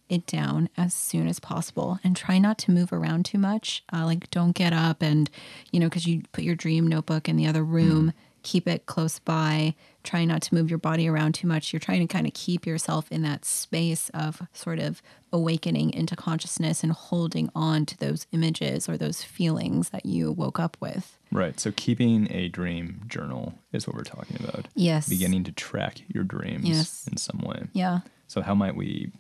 [0.09, 3.83] it down as soon as possible and try not to move around too much.
[3.93, 5.29] Uh, like, don't get up and,
[5.73, 8.13] you know, because you put your dream notebook in the other room,
[8.47, 9.75] keep it close by.
[10.05, 11.73] Try not to move your body around too much.
[11.73, 16.15] You're trying to kind of keep yourself in that space of sort of awakening into
[16.15, 21.19] consciousness and holding on to those images or those feelings that you woke up with.
[21.33, 21.59] Right.
[21.59, 24.69] So keeping a dream journal is what we're talking about.
[24.77, 25.09] Yes.
[25.09, 27.09] Beginning to track your dreams Yes.
[27.11, 27.65] in some way.
[27.73, 28.01] Yeah.
[28.29, 29.11] So how might we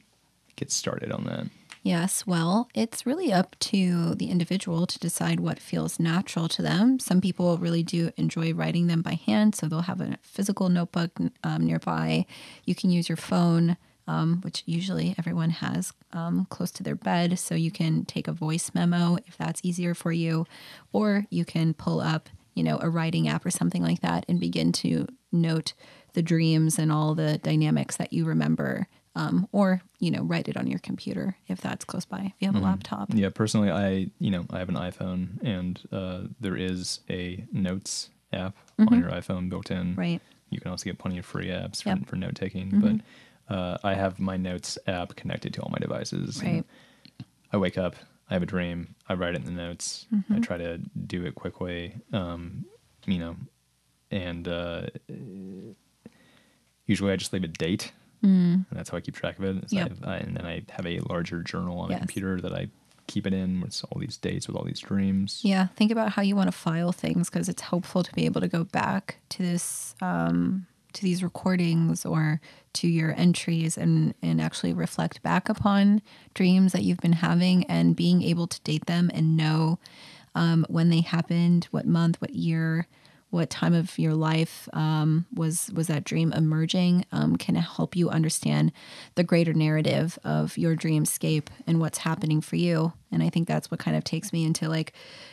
[0.54, 1.46] get started on that?
[1.86, 6.98] Yes, well, it's really up to the individual to decide what feels natural to them.
[6.98, 11.12] Some people really do enjoy writing them by hand, so they'll have a physical notebook
[11.44, 12.26] um, nearby.
[12.64, 13.76] You can use your phone,
[14.08, 18.32] um, which usually everyone has um, close to their bed, so you can take a
[18.32, 20.44] voice memo if that's easier for you,
[20.92, 24.40] or you can pull up, you know, a writing app or something like that and
[24.40, 25.72] begin to note
[26.14, 30.56] the dreams and all the dynamics that you remember um, or you know write it
[30.56, 34.10] on your computer if that's close by if you have a laptop Yeah, personally, I
[34.20, 39.10] you know I have an iPhone, and uh, there is a Notes app on your
[39.10, 39.88] iPhone built in.
[39.92, 40.00] Mm-hmm.
[40.00, 41.98] right You can also get plenty of free apps for, Yep.
[41.98, 42.04] Mm-hmm.
[42.04, 46.42] for note taking, but uh, I have my Notes app connected to all my devices.
[46.42, 46.64] Right.
[47.52, 47.94] I wake up,
[48.28, 50.06] I have a dream, I write it in the notes.
[50.14, 50.34] Mm-hmm.
[50.34, 52.66] I try to do it quickly, um,
[53.06, 53.36] you know,
[54.10, 54.86] and uh,
[56.86, 57.92] usually I just leave a date,
[58.26, 59.56] and that's how I keep track of it.
[59.56, 59.72] I Mm.
[59.72, 59.88] Yep.
[59.88, 61.98] have- I- and then I have a larger journal on Yes.
[61.98, 62.68] a computer that I
[63.06, 65.40] keep it in with all these dates with all these dreams.
[65.44, 68.40] yeah think about how you want to file things because it's helpful to be able
[68.40, 72.40] to go back to this um, to these recordings or
[72.72, 76.02] to your entries and and actually reflect back upon
[76.34, 79.78] dreams that you've been having and being able to date them and know
[80.34, 82.88] um, when they happened what month what year
[83.30, 87.04] what time of your life um, was was that dream emerging?
[87.12, 88.72] Um, can help you understand
[89.14, 93.70] the greater narrative of your dreamscape and what's happening for you and i think that's
[93.70, 94.92] what kind of takes me into like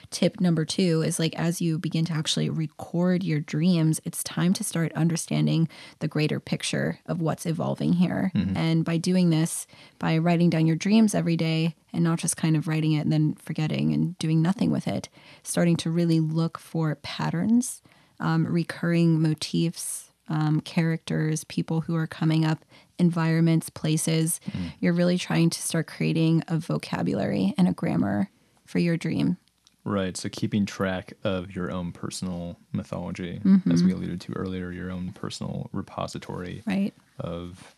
[0.09, 4.53] tip number two is like as you begin to actually record your dreams it's time
[4.53, 5.67] to start understanding
[5.99, 8.31] the greater picture of what's evolving here.
[8.55, 9.67] And by doing this
[9.99, 13.11] by writing down your dreams every day and not just kind of writing it and
[13.11, 15.09] then forgetting and doing nothing with it
[15.43, 17.81] starting to really look for patterns
[18.19, 22.63] um, recurring motifs um, characters people who are coming up
[22.99, 24.39] environments places
[24.79, 28.29] you're really trying to start creating a vocabulary and a grammar
[28.65, 29.37] for your dream
[29.85, 30.15] Right.
[30.15, 33.69] So keeping track of your own personal mythology, Mm-hmm.
[33.69, 37.75] as we alluded to earlier, your own personal repository right of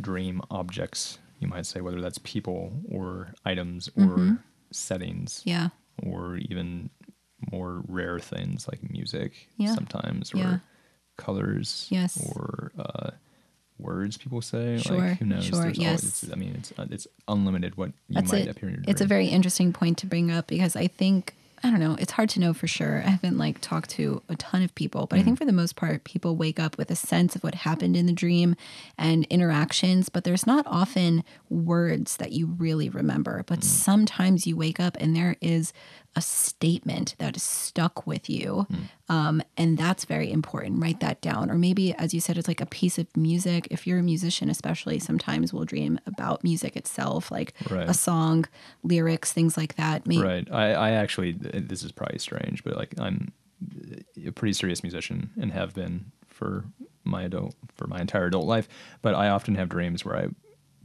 [0.00, 4.38] dream objects, you might say, whether that's people or items or
[4.70, 5.50] settings Mm-hmm.
[5.50, 5.68] yeah
[6.04, 6.90] or even
[7.50, 9.74] more rare things like music Yeah.
[9.74, 10.58] sometimes or Yeah.
[11.16, 12.18] Colors Yes.
[12.34, 13.10] or uh,
[13.78, 14.78] words people say.
[14.78, 15.44] Sure, Like, who knows?
[15.44, 15.88] sure, There's yes.
[16.02, 18.48] always, it's, I mean, it's, uh, it's unlimited what you That's might it.
[18.50, 21.70] appear in your It's a very interesting point to bring up because I think I
[21.70, 21.96] don't know.
[21.98, 22.98] It's hard to know for sure.
[22.98, 25.74] I haven't like talked to a ton of people, but I think for the most
[25.74, 28.56] part, people wake up with a sense of what happened in the dream
[28.98, 33.42] and interactions, but there's not often words that you really remember.
[33.46, 35.72] But sometimes you wake up and there is
[36.16, 38.66] a statement that is stuck with you.
[39.08, 40.80] Um, and that's very important.
[40.82, 41.50] Write that down.
[41.50, 43.68] Or maybe, as you said, it's like a piece of music.
[43.70, 47.88] If you're a musician, especially, sometimes we'll dream about music itself, like Right.
[47.88, 48.46] a song,
[48.82, 50.06] lyrics, things like that.
[50.06, 50.48] Maybe, Right.
[50.50, 53.32] I, I actually, this is probably strange, but like I'm
[54.26, 56.64] a pretty serious musician and have been for
[57.04, 58.68] my adult, for my entire adult life.
[59.02, 60.28] But I often have dreams where I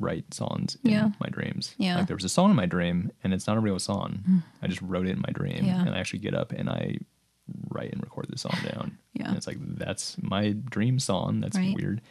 [0.01, 1.11] write songs in Yeah.
[1.19, 1.75] my dreams.
[1.77, 1.97] Yeah.
[1.97, 4.43] Like there was a song in my dream and it's not a real song.
[4.61, 5.81] I just wrote it in my dream Yeah.
[5.81, 6.97] and I actually get up and I
[7.69, 8.97] write and record the song down.
[9.13, 9.27] Yeah.
[9.29, 11.39] And it's like, that's my dream song.
[11.41, 11.75] That's Right.
[11.75, 12.01] weird.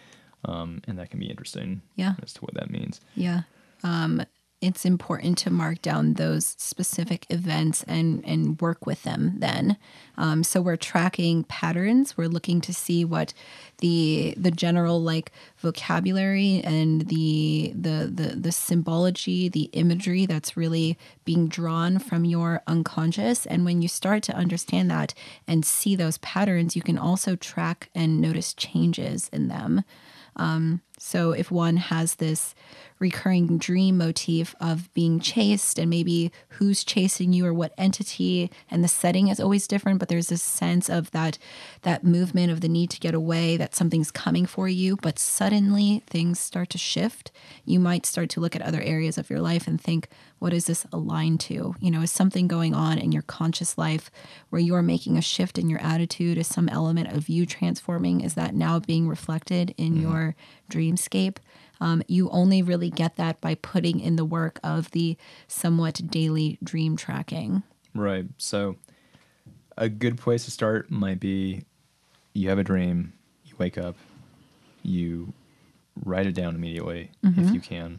[0.45, 2.15] Um, and that can be interesting Yeah.
[2.23, 3.01] as to what that means.
[3.15, 3.43] Yeah.
[3.83, 4.23] Um,
[4.61, 9.79] it's important to mark down those specific events and, and work with them then.
[10.19, 12.17] Um, so we're tracking patterns.
[12.17, 13.33] We're looking to see what
[13.79, 20.99] the the general like vocabulary and the the the the symbology, the imagery that's really
[21.25, 23.47] being drawn from your unconscious.
[23.47, 25.15] And when you start to understand that
[25.49, 29.85] and see those patterns, you can also track and notice changes in them.
[30.99, 32.55] So if one has this
[33.01, 38.51] recurring dream motif of being chased and maybe who's chasing you or what entity.
[38.71, 41.39] And the setting is always different but there's this sense of that
[41.83, 44.97] that movement of the need to get away that something's coming for you.
[44.97, 47.33] But suddenly things start to shift.
[47.65, 50.09] You might start to look at other areas of your life and think
[50.39, 51.75] what is this aligned to?
[51.81, 54.11] You know is something going on in your conscious life
[54.51, 56.37] where you're making a shift in your attitude?
[56.37, 58.21] Is some element of you transforming?
[58.21, 60.03] Is that now being reflected in mm-hmm.
[60.03, 60.37] your
[60.71, 61.37] dreamscape
[61.81, 65.17] um, you only really get that by putting in the work of the
[65.49, 67.63] somewhat daily dream tracking
[67.95, 68.27] Right.
[68.39, 68.77] So
[69.77, 71.65] a good place to start might be
[72.35, 73.15] you have a dream,
[73.45, 73.97] you wake up,
[74.83, 75.33] you
[76.05, 77.99] write it down immediately if you can,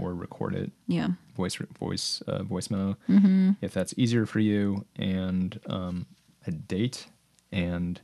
[0.00, 3.50] or record it, yeah voice voice uh, voice memo, Mm-hmm.
[3.60, 6.06] if that's easier for you, and um,
[6.46, 7.06] a date,
[7.52, 8.00] and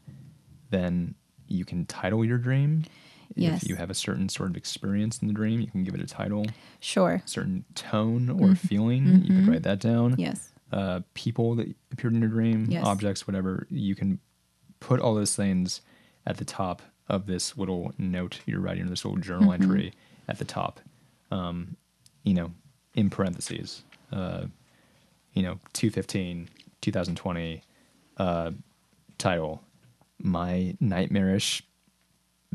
[0.70, 1.14] then
[1.48, 2.84] you can title your dream.
[3.34, 3.62] Yes.
[3.62, 6.00] If you have a certain sort of experience in the dream, you can give it
[6.00, 6.46] a title,
[6.80, 9.22] sure certain tone or feeling.
[9.24, 10.20] You could write that down Mm-hmm.
[10.20, 12.84] yes uh, people that appeared in your dream, Yes.
[12.84, 14.18] objects, whatever, you can
[14.80, 15.80] put all those things
[16.26, 19.62] at the top of this little note you're writing, or this little journal Mm-hmm.
[19.62, 19.92] entry
[20.26, 20.80] at the top.
[21.30, 21.76] Um,
[22.24, 22.50] you know,
[22.94, 24.46] in parentheses, uh,
[25.32, 26.48] you know, 215,
[26.80, 27.62] 2020,
[28.16, 28.50] uh,
[29.18, 29.62] title,
[30.18, 31.62] My Nightmarish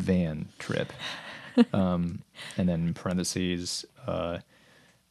[0.01, 0.91] Van Trip.
[1.73, 2.21] um,
[2.57, 4.39] and then parentheses, uh,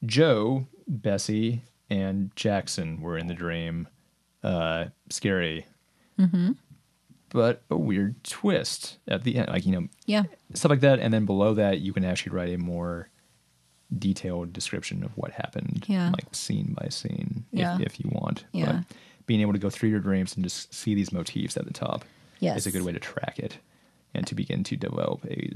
[0.05, 3.89] Joe, Bessie, and Jackson were in the dream.
[4.43, 5.67] Uh, scary.
[6.19, 6.53] Mm-hmm.
[7.31, 9.49] But a weird twist at the end.
[9.49, 10.25] Like, you know, yeah
[10.55, 10.99] stuff like that.
[11.01, 13.11] And then below that, you can actually write a more
[13.99, 16.11] detailed description of what happened, Yeah.
[16.11, 17.77] like scene by scene, Yeah.
[17.77, 18.45] if, if you want.
[18.53, 18.83] Yeah.
[18.87, 18.97] But
[19.27, 22.05] being able to go through your dreams and just see these motifs at the top
[22.41, 22.59] Yes.
[22.59, 23.59] is a good way to track it
[24.15, 25.51] and to begin to develop a,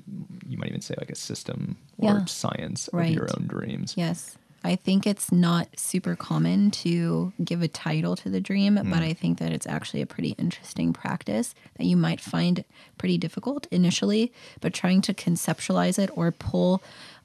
[0.46, 2.24] you might even say like a system or Yeah.
[2.26, 3.08] science Right.
[3.10, 3.94] of your own dreams.
[3.96, 4.36] Yes.
[4.64, 9.12] I think it's not super common to give a title to the dream, but I
[9.12, 12.64] think that it's actually a pretty interesting practice that you might find
[12.96, 16.80] pretty difficult initially, but trying to conceptualize it or pull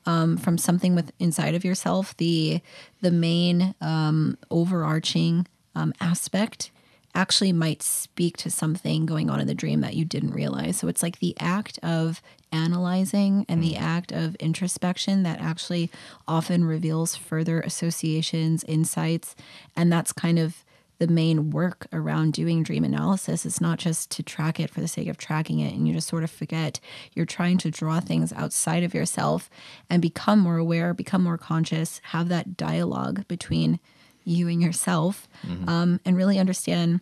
[0.08, 2.60] um, from something with inside of yourself the
[3.02, 6.72] the main um, overarching um, aspect
[7.18, 10.78] actually might speak to something going on in the dream that you didn't realize.
[10.78, 15.90] So it's like the act of analyzing and the act of introspection that actually
[16.28, 19.36] often reveals further associations, insights,
[19.76, 20.64] and that's kind of
[21.00, 24.88] the main work around doing dream analysis It's not just to track it for the
[24.88, 26.80] sake of tracking it and you just sort of forget.
[27.14, 29.50] You're trying to draw things outside of yourself
[29.90, 33.80] and become more aware, become more conscious, have that dialogue between
[34.24, 35.28] you and yourself,
[35.68, 37.00] um, and really understand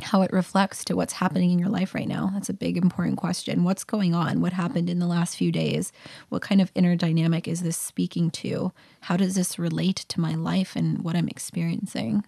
[0.00, 2.30] how it reflects to what's happening in your life right now.
[2.32, 3.64] That's a big, important question.
[3.64, 4.40] What's going on?
[4.40, 5.92] What happened in the last few days?
[6.28, 8.72] What kind of inner dynamic is this speaking to?
[9.02, 12.24] How does this relate to my life and what I'm experiencing?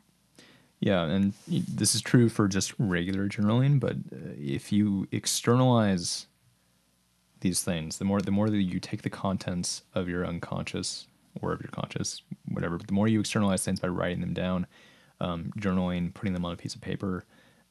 [0.81, 6.27] Yeah, and this is true for just regular journaling, but uh, if you externalize
[7.41, 11.07] these things, the more the more that you take the contents of your unconscious
[11.41, 14.67] or of your conscious, whatever, the more you externalize things by writing them down,
[15.21, 17.25] um, journaling, putting them on a piece of paper,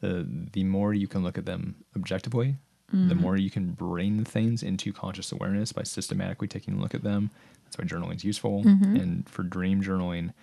[0.03, 0.23] uh,
[0.53, 2.55] the more you can look at them objectively,
[2.91, 7.03] the more you can bring things into conscious awareness by systematically taking a look at
[7.03, 7.29] them.
[7.65, 8.63] That's why journaling is useful.
[8.99, 10.33] And for dream journaling,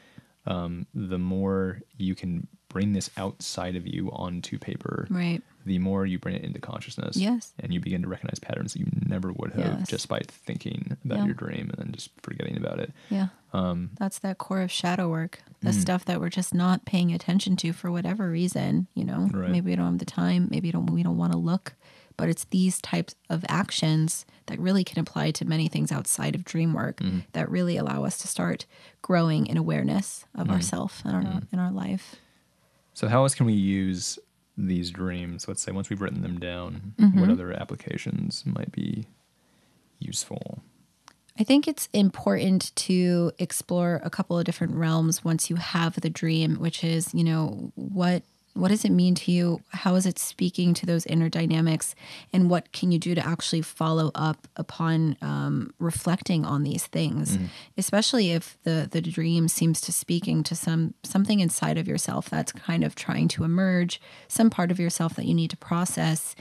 [0.46, 5.42] um, the more you can bring this outside of you onto paper, Right.
[5.66, 7.16] The more you bring it into consciousness.
[7.16, 7.52] Yes.
[7.60, 9.88] And you begin to recognize patterns that you never would have Yes.
[9.88, 11.24] just by thinking about Yeah.
[11.26, 12.92] your dream and then just forgetting about it.
[13.10, 13.28] Yeah.
[13.52, 15.80] Um, That's that core of shadow work, the Mm.
[15.80, 18.86] stuff that we're just not paying attention to for whatever reason.
[18.94, 19.50] You know, Right.
[19.50, 21.74] maybe we don't have the time, maybe we don't we don't want to look,
[22.16, 26.44] but it's these types of actions that really can apply to many things outside of
[26.44, 27.20] dream work Mm-hmm.
[27.32, 28.66] that really allow us to start
[29.02, 32.16] growing in awareness of ourself and our in our life.
[32.94, 34.18] So, how else can we use
[34.56, 35.46] these dreams?
[35.48, 37.20] Let's say once we've written them down, Mm-hmm.
[37.20, 39.06] what other applications might be
[39.98, 40.62] useful?
[41.38, 46.08] I think it's important to explore a couple of different realms once you have the
[46.08, 48.22] dream, which is, you know, what
[48.56, 49.60] what does it mean to you?
[49.68, 51.94] How is it speaking to those inner dynamics?
[52.32, 57.36] And what can you do to actually follow up upon um, reflecting on these things?
[57.76, 62.52] Especially if the the dream seems to speaking to some something inside of yourself that's
[62.52, 66.34] kind of trying to emerge, some part of yourself that you need to process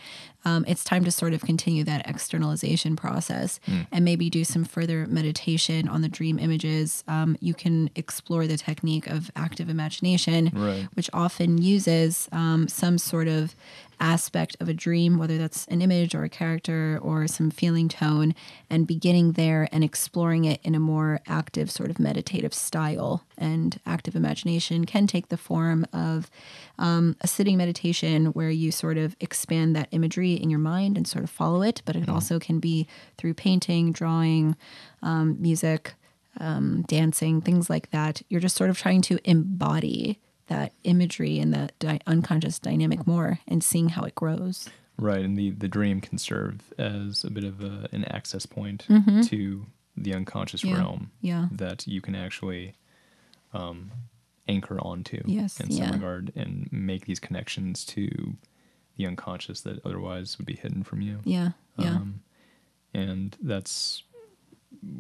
[0.46, 3.60] um, it's time to sort of continue that externalization process
[3.92, 7.04] and maybe do some further meditation on the dream images.
[7.08, 10.88] Um, you can explore the technique of active imagination, Right.
[10.94, 13.56] which often uses um, some sort of
[14.00, 18.36] aspect of a dream, whether that's an image or a character or some feeling tone,
[18.70, 23.24] and beginning there and exploring it in a more active, sort of meditative style.
[23.38, 26.30] And active imagination can take the form of
[26.78, 31.08] um, a sitting meditation where you sort of expand that imagery in your mind and
[31.08, 32.88] sort of follow it, but it also can be
[33.18, 34.56] through painting, drawing,
[35.02, 35.94] um, music,
[36.40, 38.22] um, dancing, things like that.
[38.30, 43.40] You're just sort of trying to embody that imagery and that di- unconscious dynamic more
[43.48, 44.70] and seeing how it grows.
[44.98, 48.86] Right, and the the dream can serve as a bit of a, an access point
[49.28, 49.66] to
[49.98, 50.70] the unconscious Mm-hmm.
[50.76, 51.48] Yeah, realm yeah.
[51.52, 52.76] that you can actually
[53.54, 53.92] um,
[54.48, 55.92] anchor onto Yes, in some yeah.
[55.92, 58.36] regard and make these connections to
[58.98, 61.20] the unconscious that otherwise would be hidden from you.
[61.26, 62.22] Yeah, yeah, Um,
[62.94, 64.04] and that's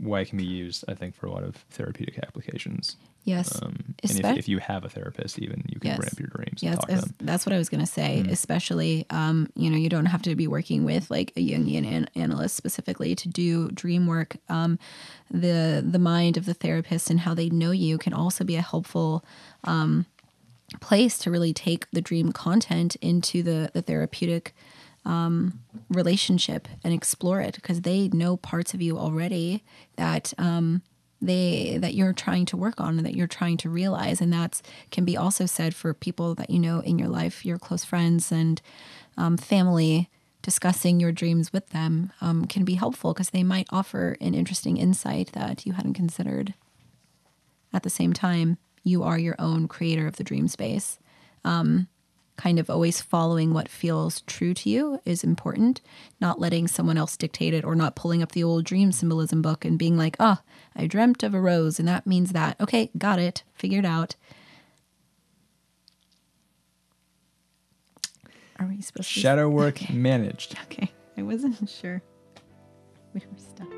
[0.01, 2.95] why it can be used, I think, for a lot of therapeutic applications.
[3.24, 3.61] yes.
[3.61, 5.99] Um, and if, if you have a therapist, even you can Yes.
[5.99, 7.16] ramp your dreams Yeah, and talk to that's, them.
[7.22, 8.22] that's what I was going to say.
[8.22, 8.32] Mm-hmm.
[8.32, 12.09] Especially, um, you know, you don't have to be working with like a Jungian an-
[12.16, 14.38] analyst specifically to do dream work.
[14.49, 14.80] Um,
[15.30, 18.61] the the mind of the therapist and how they know you can also be a
[18.61, 19.24] helpful
[19.66, 20.05] um,
[20.82, 24.55] place to really take the dream content into the the therapeutic
[25.06, 29.64] um, relationship and explore it because they know parts of you already
[29.97, 30.82] that um,
[31.22, 34.22] they that you're trying to work on and that you're trying to realize.
[34.22, 37.58] And that can be also said for people that you know in your life your
[37.58, 38.62] close friends and
[39.18, 40.10] um, family
[40.41, 44.78] discussing your dreams with them um, can be helpful because they might offer an interesting
[44.78, 46.53] insight that you hadn't considered.
[47.74, 50.99] At the same time you are your own creator of the dream space.
[51.43, 51.88] Um,
[52.38, 55.82] kind of always following what feels true to you is important.
[56.20, 59.66] Not letting someone else dictate it or not pulling up the old dream symbolism book
[59.66, 60.38] and being like oh
[60.76, 62.60] i dreamt of a rose and that means that.
[62.60, 63.44] Okay got it.
[63.54, 64.16] Figured out.
[68.58, 70.58] Are we supposed to Shadow work managed.
[70.64, 72.02] okay i wasn't sure.
[73.14, 73.70] We were stuck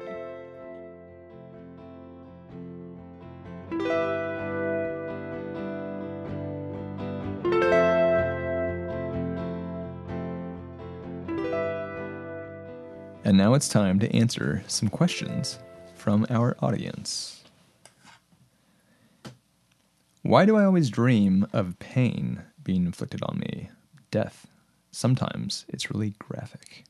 [13.27, 15.59] And now it's time to answer some questions
[15.95, 17.43] from our audience.
[20.21, 23.69] Why do I always dream of pain being inflicted on me?
[24.11, 24.47] Death.
[24.91, 26.85] Sometimes it's really graphic.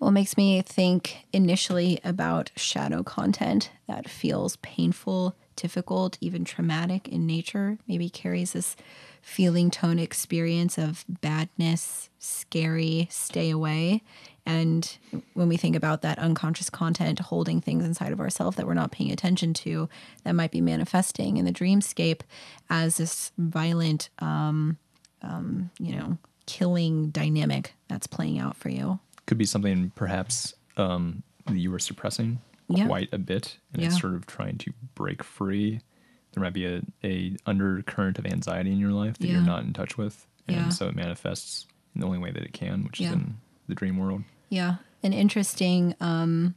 [0.00, 7.06] Well, it makes me think initially about shadow content that feels painful, difficult, even traumatic
[7.06, 7.78] in nature.
[7.86, 8.74] Maybe carries this
[9.20, 14.02] feeling tone experience of badness, scary, stay away.
[14.44, 14.96] And
[15.34, 18.90] when we think about that unconscious content holding things inside of ourselves that we're not
[18.90, 19.88] paying attention to,
[20.24, 22.22] that might be manifesting in the dreamscape
[22.68, 24.78] as this violent, um,
[25.22, 28.98] um, you know, killing dynamic that's playing out for you.
[29.26, 32.86] Could be something perhaps um, that you were suppressing Yeah.
[32.88, 35.80] quite a bit, and it's sort of trying to break free.
[36.32, 39.72] There might be a, a undercurrent of anxiety in your life that you're not in
[39.72, 40.68] touch with, and Yeah.
[40.70, 43.08] so it manifests in the only way that it can, which Yeah.
[43.08, 43.36] is in
[43.68, 44.24] the dream world.
[44.52, 46.56] Yeah, an interesting um,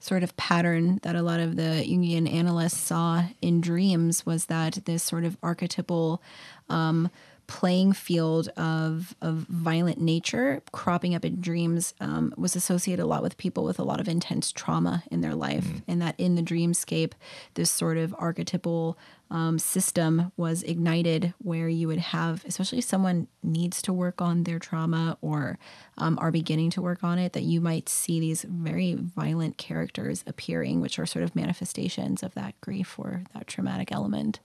[0.00, 4.80] sort of pattern that a lot of the Jungian analysts saw in dreams was that
[4.86, 6.20] this sort of archetypal
[6.68, 7.08] um,
[7.48, 13.22] playing field of of violent nature cropping up in dreams um, was associated a lot
[13.22, 16.42] with people with a lot of intense trauma in their life, and that in the
[16.42, 17.12] dreamscape,
[17.54, 18.96] this sort of archetypal
[19.30, 24.44] um, system was ignited where you would have, especially if someone needs to work on
[24.44, 25.58] their trauma or
[25.96, 30.22] um, are beginning to work on it, that you might see these very violent characters
[30.26, 34.40] appearing, which are sort of manifestations of that grief or that traumatic element.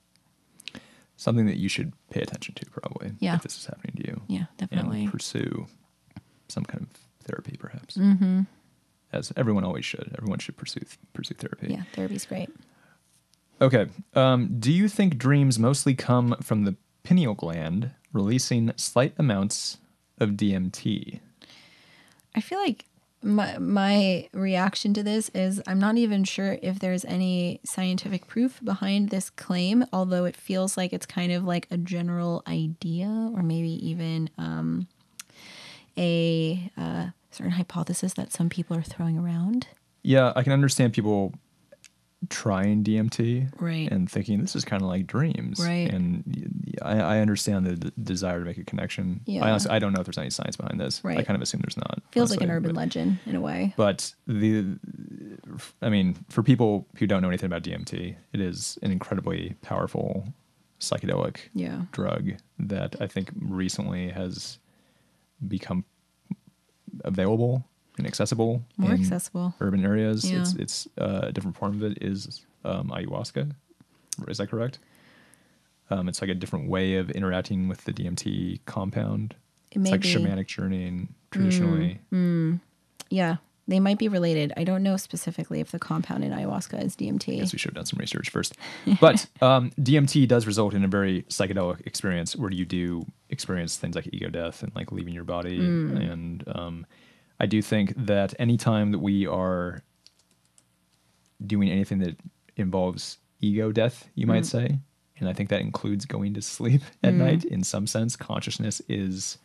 [1.16, 3.36] Something that you should pay attention to, probably, Yeah.
[3.36, 4.22] if this is happening to you.
[4.28, 5.04] Yeah, definitely.
[5.04, 5.68] And pursue
[6.50, 6.90] some kind of
[7.24, 7.96] therapy, perhaps.
[7.98, 8.42] Mm-hmm.
[9.12, 10.14] As everyone always should.
[10.18, 10.82] Everyone should pursue
[11.14, 11.68] pursue therapy.
[11.70, 12.50] Yeah, therapy's great.
[13.62, 13.88] Okay.
[14.16, 19.78] Um, do you think dreams mostly come from the pineal gland releasing slight amounts
[20.20, 21.20] of DMT?
[22.36, 22.86] I feel like
[23.24, 28.60] my my reaction to this is I'm not even sure if there's any scientific proof
[28.64, 33.42] behind this claim, although it feels like it's kind of like a general idea or
[33.42, 34.88] maybe even um,
[35.98, 39.68] a uh, certain hypothesis that some people are throwing around.
[40.04, 41.34] Yeah, I can understand people
[42.30, 43.92] trying DMT Right.
[43.92, 45.60] and thinking this is kind of like dreams.
[45.60, 45.92] Right.
[45.92, 49.22] And I understand the d- desire to make a connection.
[49.26, 49.44] Yeah.
[49.46, 51.04] I honestly, I don't know if there's any science behind this.
[51.04, 51.18] Right.
[51.18, 52.02] I kind of assume there's not.
[52.12, 53.74] Feels like an urban but- legend in a way.
[53.78, 54.78] But the,
[55.82, 60.28] I mean, for people who don't know anything about DMT, it is an incredibly powerful
[60.80, 61.84] psychedelic Yeah.
[61.92, 64.60] drug that I think recently has
[65.48, 65.86] become
[67.04, 67.66] available
[67.98, 68.64] and accessible.
[68.78, 69.54] More in accessible.
[69.60, 70.30] Urban areas.
[70.30, 70.42] Yeah.
[70.42, 73.52] It's it's uh, a different form of it is um, ayahuasca.
[74.28, 74.80] Is that correct?
[75.90, 79.36] Um, it's like a different way of interacting with the DMT compound.
[79.72, 80.14] It it's like be.
[80.14, 80.26] Mm.
[80.26, 82.00] shamanic journeying traditionally.
[83.10, 83.38] Yeah.
[83.66, 84.52] They might be related.
[84.58, 87.40] I don't know specifically if the compound in ayahuasca is DMT.
[87.40, 88.58] Guess we should have done some research first.
[89.00, 93.96] But um, DMT does result in a very psychedelic experience where you do experience things
[93.96, 95.60] like ego death and like leaving your body.
[95.60, 96.86] And um,
[97.44, 99.84] I do think that anytime that we are
[101.46, 102.16] doing anything that
[102.56, 104.76] involves ego death, you might mm-hmm.
[104.76, 104.80] say,
[105.20, 107.20] and I think that includes going to sleep at mm-hmm.
[107.20, 109.40] night in some sense, consciousness is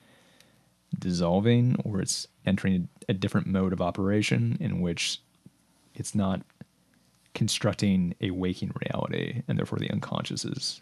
[0.96, 5.20] dissolving or it's entering a different mode of operation in which
[5.96, 6.42] it's not
[7.34, 10.80] constructing a waking reality and therefore the unconscious is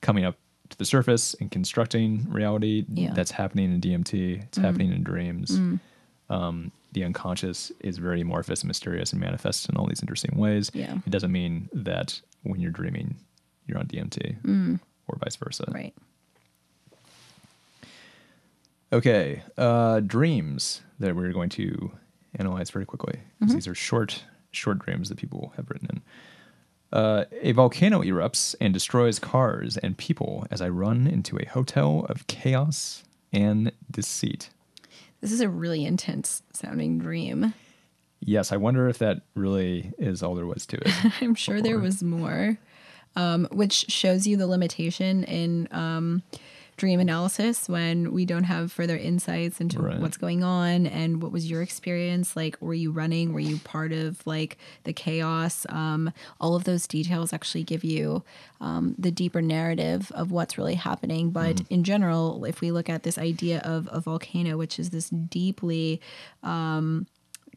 [0.00, 0.36] coming up
[0.68, 3.12] to the surface and constructing reality Yeah.
[3.14, 4.64] that's happening in DMT it's mm-hmm.
[4.64, 5.80] happening in dreams mm.
[6.30, 10.70] Um, the unconscious is very amorphous and mysterious and manifests in all these interesting ways
[10.74, 10.98] Yeah.
[11.06, 13.16] it doesn't mean that when you're dreaming
[13.66, 15.94] you're on DMT or vice versa right.
[18.92, 21.90] Okay, uh, dreams that we're going to
[22.38, 23.20] analyze very quickly.
[23.40, 24.22] 'cause These are short,
[24.52, 26.02] short dreams that people have written in.
[26.92, 32.06] Uh, a volcano erupts and destroys cars and people as I run into a hotel
[32.08, 33.02] of chaos
[33.32, 34.50] and deceit.
[35.24, 37.54] This is a really intense sounding dream.
[38.20, 40.92] Yes, I wonder if that really is all there was to it.
[41.22, 42.58] I'm sure there was more,
[43.16, 46.22] um, which shows you the limitation in um,
[46.76, 50.00] dream analysis when we don't have further insights into Right.
[50.00, 52.34] what's going on and what was your experience.
[52.34, 53.32] Like, were you running?
[53.32, 55.66] Were you part of like the chaos?
[55.68, 58.24] Um, all of those details actually give you
[58.60, 61.30] um, the deeper narrative of what's really happening.
[61.30, 65.10] But in general, if we look at this idea of a volcano, which is this
[65.10, 66.00] deeply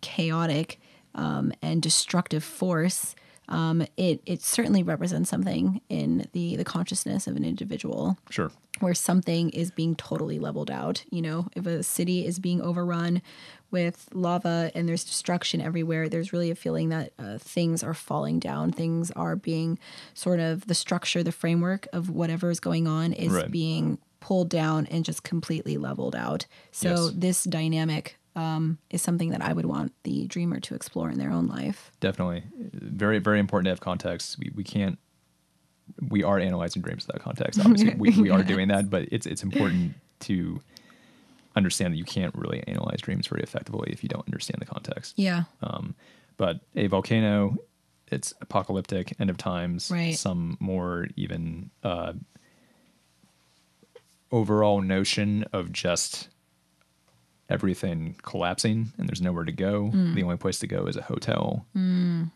[0.02, 0.80] chaotic
[1.16, 3.16] um, and destructive force,
[3.50, 8.52] um, it it certainly represents something in the the consciousness of an individual sure.
[8.80, 11.04] where something is being totally leveled out.
[11.12, 13.22] You know, if a city is being overrun
[13.72, 18.40] with lava and there's destruction everywhere, there's really a feeling that uh, things are falling
[18.40, 18.72] down.
[18.72, 19.78] Things are being
[20.14, 23.52] sort of the structure, the framework of whatever is going on is Right.
[23.52, 26.46] being pulled down and just completely leveled out.
[26.72, 27.12] So Yes.
[27.16, 31.32] this dynamic um, is something that I would want the dreamer to explore in their
[31.32, 31.92] own life.
[32.00, 32.44] Definitely.
[32.72, 34.38] Very, very important to have context.
[34.38, 35.00] We, we can't,
[36.10, 37.60] we are analyzing dreams without context.
[37.60, 40.62] Obviously, we, we are doing that, but it's, it's important to
[41.56, 45.16] understand that you can't really analyze dreams very effectively if you don't understand the context.
[45.18, 45.44] Yeah.
[45.64, 45.96] Um,
[46.38, 47.58] but a volcano,
[48.10, 49.90] it's apocalyptic, end of times.
[49.90, 50.16] Right.
[50.16, 52.14] Some more even uh,
[54.32, 56.30] overall notion of just
[57.50, 59.90] everything collapsing and there's nowhere to go.
[59.94, 61.66] The only place to go is a hotel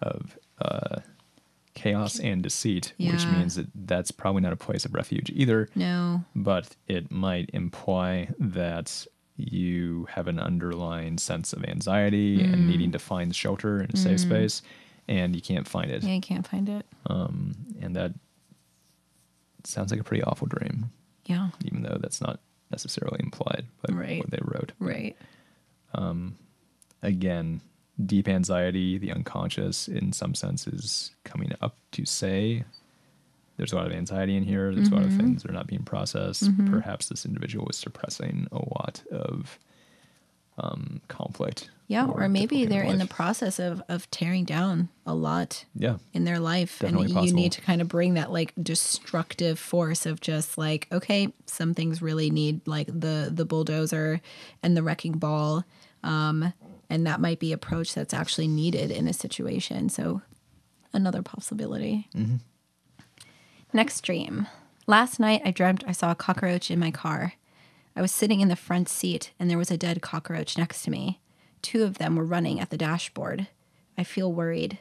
[0.01, 0.99] of uh,
[1.73, 6.23] chaos and deceit, which means that that's probably not a place of refuge either No.
[6.35, 9.05] but it might imply that
[9.37, 12.53] you have an underlying sense of anxiety Mm.
[12.53, 14.61] and needing to find shelter and a safe space
[15.07, 16.85] and you can't find it Yeah, you can't find it.
[17.07, 18.13] Um, and that
[19.63, 20.91] sounds like a pretty awful dream
[21.25, 21.49] Yeah.
[21.65, 22.39] even though that's not
[22.71, 24.19] necessarily implied by Right.
[24.19, 24.71] what they wrote.
[24.79, 25.15] Right.
[25.93, 26.37] Um,
[27.01, 27.61] again,
[28.03, 32.63] deep anxiety, the unconscious, in some sense, is coming up to say
[33.57, 34.73] there's a lot of anxiety in here.
[34.73, 35.19] There's a lot of mm-hmm.
[35.19, 36.45] things that are not being processed.
[36.45, 36.71] Mm-hmm.
[36.71, 39.59] Perhaps this individual was suppressing a lot of
[40.61, 41.69] um, conflict.
[41.87, 42.05] Yeah.
[42.05, 45.97] Or maybe they're in the process of, of tearing down a lot yeah.
[46.13, 46.79] in their life.
[46.79, 50.87] Definitely and you need to kind of bring that like destructive force of just like,
[50.93, 54.21] okay, some things really need like the the bulldozer
[54.63, 55.65] and the wrecking ball.
[56.01, 56.53] Um,
[56.89, 59.89] and that might be approach that's actually needed in a situation.
[59.89, 60.21] So
[60.93, 62.07] another possibility.
[63.73, 64.47] Next dream.
[64.87, 67.33] Last night I dreamt I saw a cockroach in my car.
[67.95, 70.91] I was sitting in the front seat and there was a dead cockroach next to
[70.91, 71.19] me.
[71.61, 73.47] Two of them were running at the dashboard.
[73.97, 74.79] I feel worried.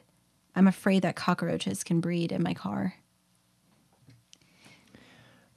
[0.54, 2.94] I'm afraid that cockroaches can breed in my car.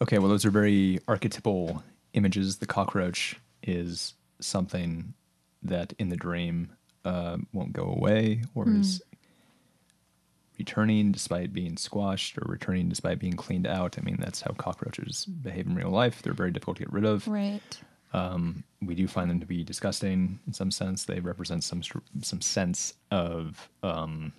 [0.01, 1.83] Okay, well, those are very archetypal
[2.13, 2.57] images.
[2.57, 5.13] The cockroach is something
[5.61, 6.71] that in the dream
[7.05, 9.01] uh, won't go away or is
[10.59, 13.97] returning despite being squashed or returning despite being cleaned out.
[13.97, 16.21] I mean, that's how cockroaches behave in real life.
[16.21, 17.27] They're very difficult to get rid of.
[17.27, 17.61] Right.
[18.81, 21.05] We do find them to be disgusting in some sense.
[21.05, 21.81] They represent some
[22.21, 24.31] some sense of um,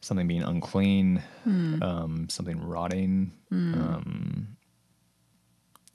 [0.00, 1.22] something being unclean,
[1.82, 3.32] um, something rotting.
[3.74, 4.56] Um,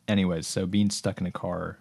[0.08, 1.80] anyways, so being stuck in a car,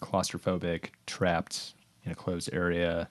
[0.00, 1.74] claustrophobic, trapped
[2.04, 3.08] in a closed area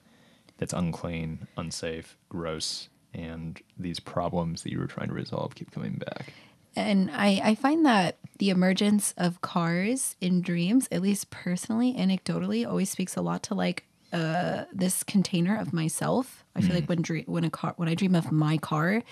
[0.58, 5.94] that's unclean, unsafe, gross, and these problems that you were trying to resolve keep coming
[5.94, 6.32] back.
[6.76, 12.66] And I, I find that the emergence of cars in dreams, at least personally, anecdotally,
[12.66, 13.84] always speaks a lot to like
[14.14, 16.44] uh, this container of myself.
[16.56, 19.02] I feel like when dream, when a car when I dream of my car,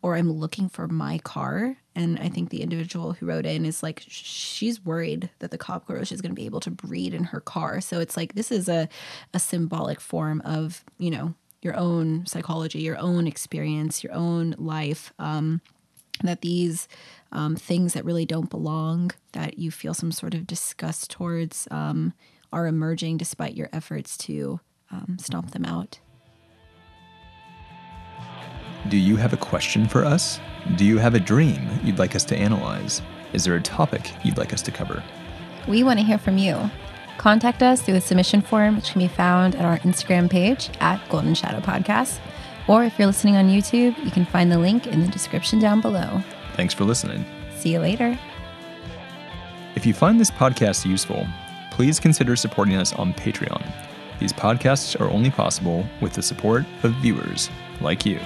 [0.00, 3.82] or I'm looking for my car, and I think the individual who wrote in is
[3.82, 7.40] like she's worried that the cockroach is going to be able to breed in her
[7.40, 7.82] car.
[7.82, 8.88] So it's like this is a
[9.34, 15.12] a symbolic form of you know your own psychology, your own experience, your own life.
[15.18, 15.60] Um,
[16.22, 16.88] that these
[17.32, 22.14] um, things that really don't belong, that you feel some sort of disgust towards, um,
[22.52, 25.98] are emerging despite your efforts to um, stomp them out.
[28.88, 30.38] Do you have a question for us?
[30.76, 33.02] Do you have a dream you'd like us to analyze?
[33.32, 35.02] Is there a topic you'd like us to cover?
[35.66, 36.70] We want to hear from you.
[37.18, 41.06] Contact us through the submission form, which can be found at our Instagram page at
[41.08, 42.20] Golden Shadow Podcast.
[42.68, 45.80] Or if you're listening on YouTube, you can find the link in the description down
[45.80, 46.22] below.
[46.54, 47.24] Thanks for listening.
[47.56, 48.18] See you later.
[49.74, 51.26] If you find this podcast useful,
[51.76, 53.62] please consider supporting us on Patreon.
[54.18, 57.50] These podcasts are only possible with the support of viewers
[57.82, 58.18] like you.